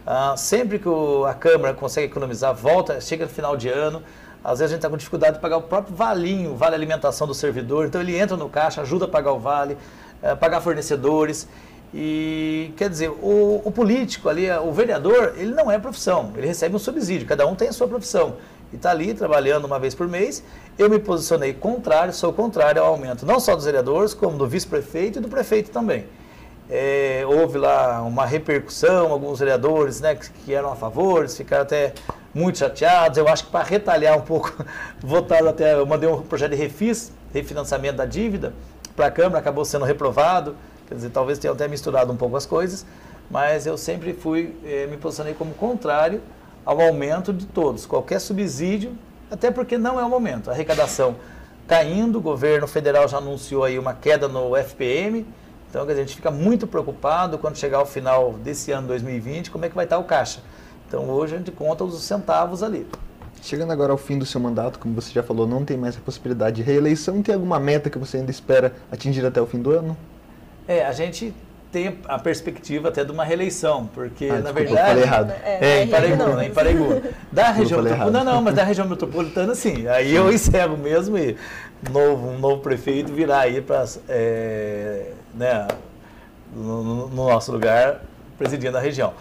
Ah, 0.06 0.34
sempre 0.36 0.78
que 0.78 0.88
o, 0.88 1.26
a 1.26 1.34
Câmara 1.34 1.74
consegue 1.74 2.06
economizar, 2.06 2.54
volta, 2.54 3.00
chega 3.00 3.24
no 3.24 3.30
final 3.30 3.56
de 3.56 3.68
ano, 3.68 4.02
às 4.42 4.58
vezes 4.58 4.72
a 4.72 4.74
gente 4.74 4.78
está 4.78 4.88
com 4.88 4.96
dificuldade 4.96 5.36
de 5.36 5.42
pagar 5.42 5.58
o 5.58 5.62
próprio 5.62 5.94
valinho, 5.94 6.56
vale 6.56 6.74
alimentação 6.74 7.26
do 7.26 7.34
servidor, 7.34 7.86
então 7.86 8.00
ele 8.00 8.18
entra 8.18 8.36
no 8.36 8.48
caixa, 8.48 8.80
ajuda 8.80 9.04
a 9.04 9.08
pagar 9.08 9.32
o 9.32 9.38
vale, 9.38 9.76
eh, 10.22 10.34
pagar 10.34 10.60
fornecedores. 10.60 11.46
E 11.92 12.72
quer 12.76 12.90
dizer, 12.90 13.08
o, 13.08 13.62
o, 13.64 13.70
político 13.70 14.28
ali, 14.28 14.50
o 14.50 14.70
vereador, 14.72 15.34
ele 15.36 15.54
não 15.54 15.70
é 15.70 15.78
profissão, 15.78 16.32
ele 16.36 16.46
recebe 16.46 16.76
um 16.76 16.78
subsídio, 16.78 17.26
cada 17.26 17.46
um 17.46 17.54
tem 17.54 17.68
a 17.68 17.72
sua 17.72 17.88
profissão. 17.88 18.36
e 18.72 18.76
está 18.76 18.90
ali 18.90 19.14
trabalhando 19.14 19.64
uma 19.64 19.78
vez 19.78 19.94
por 19.94 20.06
mês. 20.06 20.42
Eu 20.78 20.90
me 20.90 20.98
posicionei 20.98 21.54
contrário, 21.54 22.12
sou 22.12 22.32
contrário 22.32 22.82
ao 22.82 22.88
aumento 22.88 23.24
não 23.24 23.40
só 23.40 23.56
dos 23.56 23.64
vereadores, 23.64 24.12
como 24.12 24.36
do 24.36 24.46
vice-prefeito 24.46 25.18
e 25.18 25.22
do 25.22 25.28
prefeito 25.28 25.70
também. 25.70 26.04
É, 26.70 27.22
houve 27.26 27.56
lá 27.56 28.02
uma 28.02 28.26
repercussão, 28.26 29.10
alguns 29.10 29.38
vereadores 29.38 30.02
né, 30.02 30.14
que, 30.14 30.30
que 30.44 30.52
eram 30.52 30.70
a 30.70 30.76
favor, 30.76 31.26
ficaram 31.26 31.62
até 31.62 31.94
muito 32.34 32.58
chateados. 32.58 33.16
Eu 33.16 33.26
acho 33.26 33.46
que 33.46 33.50
para 33.50 33.64
retalhar 33.64 34.18
um 34.18 34.20
pouco, 34.20 34.52
votaram 35.00 35.48
até, 35.48 35.74
eu 35.74 35.86
mandei 35.86 36.08
um 36.08 36.20
projeto 36.20 36.50
de 36.50 36.56
refis, 36.56 37.10
refinanciamento 37.32 37.96
da 37.96 38.04
dívida, 38.04 38.52
para 38.94 39.06
a 39.06 39.10
Câmara, 39.10 39.38
acabou 39.38 39.64
sendo 39.64 39.86
reprovado. 39.86 40.54
Quer 40.88 40.94
dizer, 40.94 41.10
talvez 41.10 41.38
tenha 41.38 41.52
até 41.52 41.68
misturado 41.68 42.10
um 42.10 42.16
pouco 42.16 42.34
as 42.34 42.46
coisas, 42.46 42.86
mas 43.30 43.66
eu 43.66 43.76
sempre 43.76 44.14
fui, 44.14 44.56
eh, 44.64 44.86
me 44.90 44.96
posicionei 44.96 45.34
como 45.34 45.52
contrário 45.52 46.22
ao 46.64 46.80
aumento 46.80 47.30
de 47.30 47.44
todos, 47.44 47.84
qualquer 47.84 48.18
subsídio, 48.20 48.96
até 49.30 49.50
porque 49.50 49.76
não 49.76 50.00
é 50.00 50.04
o 50.04 50.08
momento. 50.08 50.48
A 50.48 50.54
arrecadação 50.54 51.16
caindo, 51.66 52.16
o 52.16 52.20
governo 52.22 52.66
federal 52.66 53.06
já 53.06 53.18
anunciou 53.18 53.64
aí 53.64 53.78
uma 53.78 53.92
queda 53.92 54.26
no 54.26 54.56
FPM, 54.56 55.26
então 55.68 55.86
a 55.86 55.94
gente 55.94 56.16
fica 56.16 56.30
muito 56.30 56.66
preocupado 56.66 57.36
quando 57.36 57.56
chegar 57.56 57.78
ao 57.78 57.86
final 57.86 58.32
desse 58.32 58.72
ano 58.72 58.88
2020, 58.88 59.50
como 59.50 59.66
é 59.66 59.68
que 59.68 59.74
vai 59.74 59.84
estar 59.84 59.98
o 59.98 60.04
caixa. 60.04 60.40
Então 60.88 61.10
hoje 61.10 61.34
a 61.34 61.38
gente 61.38 61.50
conta 61.50 61.84
os 61.84 62.02
centavos 62.02 62.62
ali. 62.62 62.86
Chegando 63.42 63.70
agora 63.70 63.92
ao 63.92 63.98
fim 63.98 64.18
do 64.18 64.24
seu 64.24 64.40
mandato, 64.40 64.78
como 64.78 64.94
você 64.94 65.12
já 65.12 65.22
falou, 65.22 65.46
não 65.46 65.64
tem 65.64 65.76
mais 65.76 65.96
a 65.96 66.00
possibilidade 66.00 66.56
de 66.56 66.62
reeleição. 66.62 67.22
Tem 67.22 67.34
alguma 67.34 67.60
meta 67.60 67.90
que 67.90 67.98
você 67.98 68.16
ainda 68.16 68.30
espera 68.30 68.72
atingir 68.90 69.24
até 69.24 69.40
o 69.40 69.46
fim 69.46 69.60
do 69.60 69.70
ano? 69.70 69.96
É, 70.68 70.84
a 70.84 70.92
gente 70.92 71.34
tem 71.72 71.98
a 72.06 72.18
perspectiva 72.18 72.88
até 72.88 73.04
de 73.04 73.10
uma 73.12 73.24
reeleição, 73.24 73.86
porque 73.94 74.26
Ah, 74.26 74.34
na 74.34 74.52
desculpa, 74.52 74.60
eu 74.60 74.66
verdade. 74.66 74.88
falei 74.88 75.02
errado. 75.02 75.32
É, 75.44 75.82
em 75.82 75.88
Paraíba, 75.88 76.44
em 76.44 76.50
Paraíba. 76.50 77.02
Da 77.32 77.50
região 77.50 77.82
metropolitana, 77.82 78.18
errado. 78.20 78.24
não, 78.34 78.42
mas 78.42 78.54
da 78.54 78.64
região 78.64 78.88
metropolitana 78.88 79.54
sim. 79.54 79.86
Aí 79.88 80.14
eu 80.14 80.32
encerro 80.32 80.76
mesmo 80.76 81.18
e 81.18 81.36
novo, 81.90 82.28
um 82.28 82.38
novo 82.38 82.62
prefeito 82.62 83.12
virá 83.12 83.40
aí 83.40 83.60
para 83.60 83.84
né, 85.34 85.68
no, 86.54 86.82
no- 86.82 87.08
no 87.08 87.26
nosso 87.28 87.52
lugar, 87.52 88.00
presidindo 88.38 88.76
a 88.76 88.80
região. 88.80 89.12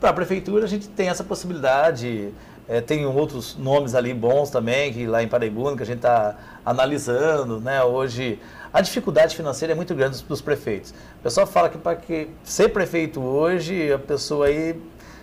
Para 0.00 0.10
a 0.10 0.12
prefeitura 0.12 0.64
a 0.64 0.68
gente 0.68 0.88
tem 0.88 1.08
essa 1.08 1.24
possibilidade, 1.24 2.30
é, 2.68 2.80
tem 2.80 3.04
outros 3.06 3.56
nomes 3.58 3.94
ali 3.94 4.12
bons 4.14 4.50
também, 4.50 4.92
que 4.92 5.06
lá 5.06 5.22
em 5.22 5.28
Paraibuna, 5.28 5.76
que 5.76 5.82
a 5.82 5.86
gente 5.86 5.96
está 5.96 6.34
analisando, 6.64 7.60
né? 7.60 7.82
Hoje 7.82 8.38
a 8.74 8.80
dificuldade 8.80 9.36
financeira 9.36 9.72
é 9.72 9.76
muito 9.76 9.94
grande 9.94 10.20
dos, 10.24 10.40
prefeitos. 10.40 10.90
O 11.20 11.22
pessoal 11.22 11.46
fala 11.46 11.68
que 11.68 11.78
para 11.78 11.94
que 11.94 12.28
ser 12.42 12.70
prefeito 12.70 13.22
hoje, 13.22 13.92
a 13.92 13.98
pessoa 14.00 14.46
aí 14.46 14.78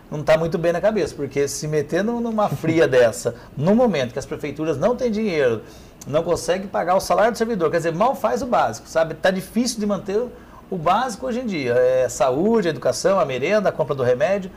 não 0.09 0.21
está 0.21 0.37
muito 0.37 0.57
bem 0.57 0.71
na 0.71 0.79
cabeça, 0.79 1.13
porque 1.13 1.47
se 1.49 1.67
meter 1.67 2.01
num- 2.01 2.21
numa 2.21 2.47
fria 2.47 2.87
dessa, 2.89 3.35
no 3.57 3.75
momento 3.75 4.13
que 4.13 4.19
as 4.19 4.25
prefeituras 4.25 4.77
não 4.77 4.95
têm 4.95 5.11
dinheiro, 5.11 5.63
não 6.07 6.23
conseguem 6.23 6.65
pagar 6.67 6.95
o 6.95 7.01
salário 7.01 7.33
do 7.33 7.37
servidor, 7.37 7.69
quer 7.69 7.77
dizer, 7.77 7.93
mal 7.93 8.15
faz 8.15 8.41
o 8.41 8.45
básico, 8.45 8.87
sabe? 8.87 9.13
Está 9.13 9.29
difícil 9.29 9.79
de 9.81 9.85
manter 9.85 10.17
o- 10.17 10.31
o 10.69 10.77
básico 10.77 11.27
hoje 11.27 11.41
em 11.41 11.45
dia, 11.45 11.73
é 11.73 12.07
saúde, 12.07 12.69
educação, 12.69 13.19
a 13.19 13.25
merenda, 13.25 13.67
a 13.67 13.71
compra 13.73 13.93
do 13.93 14.01
remédio, 14.03 14.49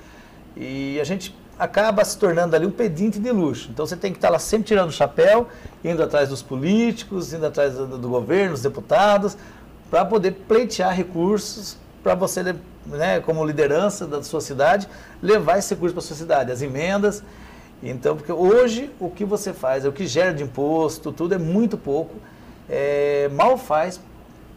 e 0.56 1.00
a 1.00 1.04
gente 1.04 1.36
acaba 1.58 2.04
se 2.04 2.18
tornando 2.18 2.54
ali 2.56 2.66
um 2.66 2.70
pedinte 2.70 3.18
de 3.18 3.30
luxo. 3.30 3.68
Então 3.70 3.86
você 3.86 3.96
tem 3.96 4.12
que 4.12 4.18
estar 4.18 4.30
lá 4.30 4.38
sempre 4.38 4.68
tirando 4.68 4.88
o 4.88 4.92
chapéu, 4.92 5.48
indo 5.84 6.02
atrás 6.02 6.28
dos 6.28 6.42
políticos, 6.42 7.32
indo 7.32 7.46
atrás 7.46 7.74
do, 7.74 7.98
do 7.98 8.08
governo, 8.08 8.52
dos 8.52 8.62
deputados, 8.62 9.36
para 9.90 10.04
poder 10.04 10.32
pleitear 10.48 10.94
recursos 10.94 11.76
para 12.02 12.14
você, 12.14 12.42
né, 12.86 13.20
como 13.20 13.44
liderança 13.44 14.06
da 14.06 14.22
sua 14.22 14.40
cidade, 14.40 14.88
levar 15.22 15.58
esse 15.58 15.74
recurso 15.74 15.94
para 15.94 16.04
a 16.04 16.06
sua 16.06 16.16
cidade, 16.16 16.52
as 16.52 16.60
emendas. 16.60 17.22
Então, 17.82 18.16
porque 18.16 18.32
hoje 18.32 18.90
o 18.98 19.10
que 19.10 19.24
você 19.24 19.52
faz, 19.52 19.84
o 19.84 19.92
que 19.92 20.06
gera 20.06 20.32
de 20.32 20.42
imposto, 20.42 21.12
tudo 21.12 21.34
é 21.34 21.38
muito 21.38 21.78
pouco, 21.78 22.14
é, 22.68 23.28
mal 23.32 23.56
faz 23.56 24.00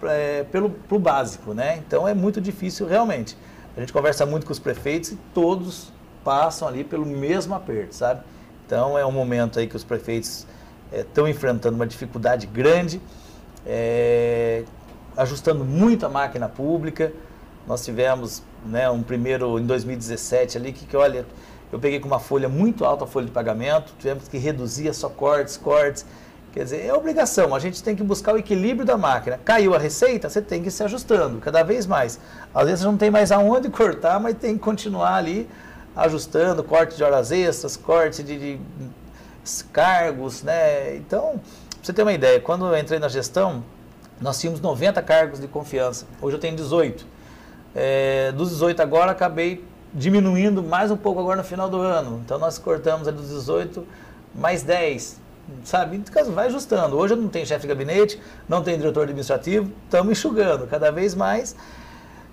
é, 0.03 0.45
pelo 0.51 0.69
básico, 0.99 1.53
né? 1.53 1.81
Então 1.85 2.07
é 2.07 2.13
muito 2.13 2.39
difícil 2.39 2.87
realmente. 2.87 3.37
A 3.75 3.79
gente 3.79 3.93
conversa 3.93 4.25
muito 4.25 4.45
com 4.45 4.51
os 4.51 4.59
prefeitos 4.59 5.11
e 5.11 5.17
todos 5.33 5.91
passam 6.27 6.67
ali 6.67 6.83
pelo 6.83 7.05
mesmo 7.05 7.55
aperto, 7.55 7.95
sabe? 7.95 8.19
Então 8.65 8.97
é 8.97 9.05
um 9.05 9.13
momento 9.13 9.59
aí 9.59 9.65
que 9.65 9.77
os 9.77 9.83
prefeitos 9.85 10.45
estão 10.91 11.25
enfrentando 11.25 11.77
uma 11.77 11.87
dificuldade 11.87 12.45
grande, 12.45 13.01
é, 13.65 14.65
ajustando 15.15 15.63
muito 15.63 16.05
a 16.05 16.09
máquina 16.09 16.49
pública. 16.49 17.13
Nós 17.65 17.85
tivemos 17.85 18.43
né, 18.65 18.89
um 18.89 19.01
primeiro 19.01 19.57
em 19.57 19.65
2017 19.65 20.57
ali 20.57 20.73
que, 20.73 20.85
que, 20.85 20.97
olha, 20.97 21.25
eu 21.71 21.79
peguei 21.79 21.97
com 21.97 22.09
uma 22.09 22.19
folha 22.19 22.49
muito 22.49 22.83
alta 22.83 23.05
a 23.05 23.07
folha 23.07 23.27
de 23.27 23.31
pagamento, 23.31 23.93
tivemos 23.97 24.27
que 24.27 24.37
reduzir 24.37 24.93
só 24.93 25.07
cortes, 25.07 25.55
cortes. 25.55 26.05
Quer 26.51 26.65
dizer, 26.65 26.85
é 26.85 26.93
obrigação, 26.93 27.55
a 27.55 27.59
gente 27.59 27.81
tem 27.81 27.95
que 27.95 28.03
buscar 28.03 28.33
o 28.33 28.37
equilíbrio 28.37 28.85
da 28.85 28.97
máquina. 28.97 29.39
Caiu 29.45 29.73
a 29.73 29.77
receita, 29.77 30.29
você 30.29 30.41
tem 30.41 30.61
que 30.61 30.67
ir 30.67 30.71
se 30.71 30.83
ajustando 30.83 31.39
cada 31.39 31.63
vez 31.63 31.85
mais. 31.85 32.19
Às 32.53 32.65
vezes 32.65 32.83
não 32.83 32.97
tem 32.97 33.09
mais 33.09 33.31
aonde 33.31 33.69
cortar, 33.71 34.19
mas 34.19 34.35
tem 34.35 34.55
que 34.55 34.59
continuar 34.59 35.15
ali 35.15 35.47
ajustando, 35.97 36.63
corte 36.63 36.95
de 36.95 37.03
horas 37.03 37.31
extras, 37.31 37.75
corte 37.75 38.21
de, 38.21 38.37
de 38.37 38.59
cargos, 39.73 40.43
né? 40.43 40.95
Então, 40.95 41.41
pra 41.69 41.79
você 41.81 41.91
ter 41.91 42.03
uma 42.03 42.13
ideia, 42.13 42.39
quando 42.39 42.65
eu 42.67 42.77
entrei 42.77 42.99
na 42.99 43.09
gestão, 43.09 43.63
nós 44.21 44.39
tínhamos 44.39 44.61
90 44.61 45.01
cargos 45.01 45.39
de 45.39 45.47
confiança. 45.47 46.05
Hoje 46.21 46.35
eu 46.35 46.39
tenho 46.39 46.55
18. 46.55 47.05
É, 47.73 48.31
dos 48.31 48.49
18 48.49 48.79
agora, 48.81 49.11
acabei 49.11 49.63
diminuindo 49.93 50.61
mais 50.61 50.91
um 50.91 50.97
pouco 50.97 51.19
agora 51.19 51.37
no 51.37 51.43
final 51.43 51.69
do 51.69 51.77
ano. 51.77 52.21
Então, 52.23 52.37
nós 52.37 52.59
cortamos 52.59 53.07
dos 53.11 53.29
18 53.29 53.85
mais 54.35 54.61
10, 54.61 55.19
sabe? 55.63 55.97
Então, 55.97 56.31
vai 56.31 56.47
ajustando. 56.47 56.95
Hoje 56.95 57.13
eu 57.13 57.17
não 57.17 57.27
tenho 57.27 57.45
chefe 57.45 57.61
de 57.61 57.67
gabinete, 57.67 58.21
não 58.47 58.61
tenho 58.61 58.77
diretor 58.77 59.03
administrativo, 59.03 59.71
estamos 59.85 60.11
enxugando 60.11 60.67
cada 60.67 60.91
vez 60.91 61.15
mais. 61.15 61.55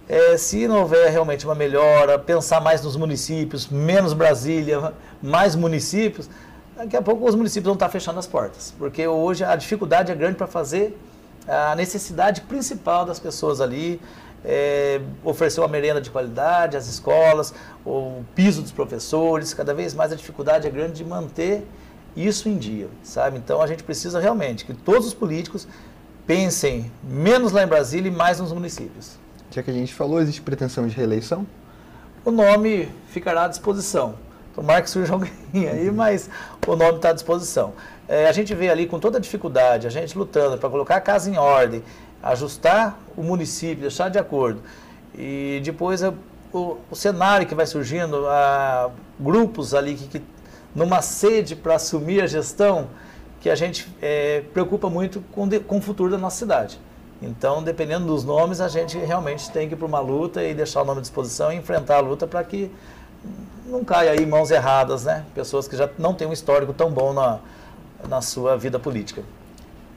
É, 0.09 0.37
se 0.37 0.69
não 0.69 0.81
houver 0.81 1.11
realmente 1.11 1.47
uma 1.47 1.55
melhora, 1.55 2.19
pensar 2.19 2.61
mais 2.61 2.83
nos 2.83 2.95
municípios, 2.95 3.69
menos 3.69 4.13
Brasília, 4.13 4.93
mais 5.23 5.57
municípios, 5.57 6.29
daqui 6.77 6.97
a 6.97 7.01
pouco 7.03 7.27
os 7.27 7.35
municípios 7.35 7.65
vão 7.65 7.75
estar 7.75 7.89
fechando 7.89 8.19
as 8.19 8.27
portas. 8.27 8.75
Porque 8.79 9.07
hoje 9.07 9.45
a 9.45 9.57
dificuldade 9.57 10.13
é 10.13 10.15
grande 10.15 10.37
para 10.37 10.47
fazer 10.47 10.99
a 11.49 11.75
necessidade 11.75 12.43
principal 12.43 13.07
das 13.07 13.19
pessoas 13.19 13.61
ali, 13.61 14.01
é, 14.45 15.01
oferecer 15.25 15.61
uma 15.61 15.69
merenda 15.69 16.03
de 16.03 16.11
qualidade 16.11 16.77
às 16.77 16.87
escolas, 16.87 17.55
o 17.85 18.23
piso 18.35 18.61
dos 18.61 18.73
professores, 18.73 19.55
cada 19.55 19.73
vez 19.73 19.95
mais 19.95 20.13
a 20.13 20.17
dificuldade 20.17 20.67
é 20.67 20.71
grande 20.71 20.93
de 20.93 21.05
manter 21.05 21.67
isso 22.15 22.49
em 22.49 22.59
dia, 22.59 22.89
sabe? 23.03 23.39
Então 23.39 23.63
a 23.63 23.67
gente 23.67 23.83
precisa 23.83 24.21
realmente 24.21 24.67
que 24.67 24.75
todos 24.75 25.07
os 25.07 25.15
políticos 25.15 25.67
pensem 26.27 26.91
menos 27.03 27.53
lá 27.53 27.63
em 27.63 27.67
Brasília 27.67 28.11
e 28.11 28.15
mais 28.15 28.39
nos 28.39 28.53
municípios. 28.53 29.24
Já 29.55 29.63
que 29.63 29.71
a 29.71 29.75
gente 29.75 29.95
falou, 29.95 30.21
existe 30.21 30.43
pretensão 30.43 30.85
de 30.89 30.97
reeleição? 30.97 31.47
O 32.25 32.33
nome 32.33 32.89
ficará 33.07 33.45
à 33.45 33.49
disposição. 33.49 34.17
Tomara 34.53 34.83
que 34.83 34.91
surja 34.91 35.13
alguém 35.15 35.69
aí, 35.69 35.93
mas 35.93 36.29
o 36.67 36.75
nome 36.75 36.97
está 36.97 37.11
à 37.11 37.13
disposição. 37.13 37.73
É, 38.09 38.27
a 38.27 38.33
gente 38.33 38.53
vê 38.53 38.69
ali 38.69 38.85
com 38.85 38.99
toda 38.99 39.19
a 39.19 39.21
dificuldade, 39.21 39.87
a 39.87 39.91
gente 39.91 40.19
lutando 40.19 40.59
para 40.59 40.69
colocar 40.69 40.97
a 40.97 41.01
casa 41.01 41.31
em 41.31 41.39
ordem, 41.39 41.85
ajustar 42.21 42.99
o 43.17 43.23
município, 43.23 43.83
deixar 43.83 44.09
de 44.09 44.19
acordo. 44.19 44.61
E 45.17 45.61
depois 45.63 46.03
é 46.03 46.13
o, 46.53 46.79
o 46.91 46.97
cenário 46.97 47.47
que 47.47 47.55
vai 47.55 47.67
surgindo, 47.67 48.27
a, 48.27 48.91
grupos 49.21 49.73
ali 49.73 49.95
que, 49.95 50.19
que 50.19 50.25
numa 50.75 51.01
sede 51.01 51.55
para 51.55 51.77
assumir 51.77 52.21
a 52.23 52.27
gestão, 52.27 52.89
que 53.41 53.49
a 53.49 53.55
gente 53.55 53.89
é, 54.03 54.43
preocupa 54.53 54.91
muito 54.91 55.21
com, 55.31 55.47
de, 55.47 55.61
com 55.61 55.79
o 55.79 55.81
futuro 55.81 56.11
da 56.11 56.19
nossa 56.19 56.39
cidade. 56.39 56.81
Então, 57.25 57.63
dependendo 57.63 58.07
dos 58.07 58.25
nomes, 58.25 58.61
a 58.61 58.69
gente 58.69 58.99
realmente 58.99 59.51
tem 59.51 59.67
que 59.67 59.75
ir 59.75 59.77
para 59.77 59.87
uma 59.87 60.01
luta 60.01 60.43
e 60.43 60.55
deixar 60.55 60.83
o 60.83 60.85
nome 60.85 60.99
à 60.99 61.03
disposição 61.03 61.53
e 61.53 61.57
enfrentar 61.57 61.97
a 61.97 62.01
luta 62.01 62.27
para 62.27 62.45
que 62.45 62.71
não 63.67 63.83
caia 63.83 64.13
aí 64.13 64.27
mãos 64.27 64.51
erradas, 64.51 65.05
né? 65.05 65.25
Pessoas 65.35 65.67
que 65.67 65.77
já 65.77 65.89
não 65.99 66.15
têm 66.15 66.29
um 66.29 66.33
histórico 66.33 66.73
tão 66.73 66.91
bom 66.91 67.13
na, 67.13 67.41
na 68.09 68.21
sua 68.21 68.57
vida 68.57 68.79
política. 68.79 69.23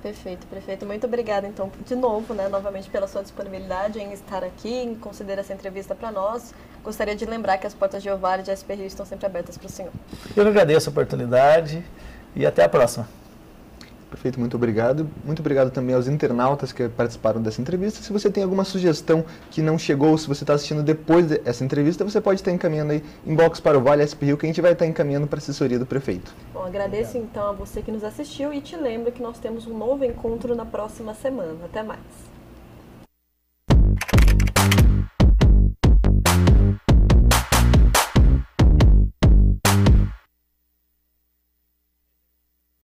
Perfeito, 0.02 0.48
prefeito. 0.48 0.86
Muito 0.86 1.06
obrigada, 1.06 1.48
então, 1.48 1.70
de 1.86 1.96
novo, 1.96 2.34
né, 2.34 2.48
novamente 2.48 2.90
pela 2.90 3.08
sua 3.08 3.24
disponibilidade 3.24 4.00
em 4.00 4.14
estar 4.14 4.44
aqui, 4.44 4.74
em 4.74 4.96
considerar 4.96 5.42
essa 5.42 5.54
entrevista 5.54 5.94
para 5.94 6.12
nós. 6.12 6.54
Gostaria 6.84 7.16
de 7.16 7.26
lembrar 7.26 7.58
que 7.58 7.68
as 7.68 7.74
portas 7.74 8.02
de 8.02 8.10
Ovário 8.10 8.42
e 8.42 8.46
de 8.46 8.56
SP 8.56 8.76
Rio 8.76 8.86
estão 8.86 9.06
sempre 9.06 9.26
abertas 9.26 9.58
para 9.58 9.68
o 9.68 9.70
senhor. 9.70 9.92
Eu 10.36 10.48
agradeço 10.48 10.90
a 10.90 10.92
oportunidade 10.92 11.84
e 12.36 12.46
até 12.46 12.64
a 12.64 12.70
próxima. 12.70 13.10
Perfeito, 14.10 14.40
muito 14.40 14.56
obrigado. 14.56 15.10
Muito 15.24 15.40
obrigado 15.40 15.70
também 15.70 15.94
aos 15.94 16.08
internautas 16.08 16.72
que 16.72 16.88
participaram 16.88 17.42
dessa 17.42 17.62
entrevista. 17.62 18.02
Se 18.02 18.14
você 18.14 18.30
tem 18.30 18.44
alguma 18.44 18.64
sugestão 18.64 19.26
que 19.52 19.62
não 19.62 19.78
chegou, 19.78 20.18
se 20.18 20.28
você 20.28 20.44
está 20.44 20.54
assistindo 20.54 20.82
depois 20.82 21.28
dessa 21.28 21.64
entrevista, 21.64 22.04
você 22.04 22.22
pode 22.22 22.40
estar 22.40 22.52
encaminhando 22.52 22.94
aí 22.94 23.04
inbox 23.26 23.60
para 23.60 23.78
o 23.78 23.82
Vale 23.82 24.06
SP 24.08 24.26
Rio, 24.28 24.38
que 24.38 24.46
a 24.46 24.50
gente 24.50 24.62
vai 24.62 24.72
estar 24.72 24.86
encaminhando 24.86 25.28
para 25.28 25.38
a 25.38 25.42
assessoria 25.42 25.78
do 25.78 25.86
prefeito. 25.86 26.34
Bom, 26.54 26.64
agradeço 26.64 27.18
então 27.18 27.50
a 27.50 27.52
você 27.52 27.82
que 27.82 27.92
nos 27.92 28.04
assistiu 28.04 28.54
e 28.54 28.62
te 28.62 28.76
lembro 28.78 29.12
que 29.12 29.22
nós 29.22 29.40
temos 29.40 29.68
um 29.68 29.78
novo 29.78 30.06
encontro 30.06 30.56
na 30.56 30.66
próxima 30.66 31.14
semana. 31.14 31.66
Até 31.66 31.84
mais. 31.84 32.27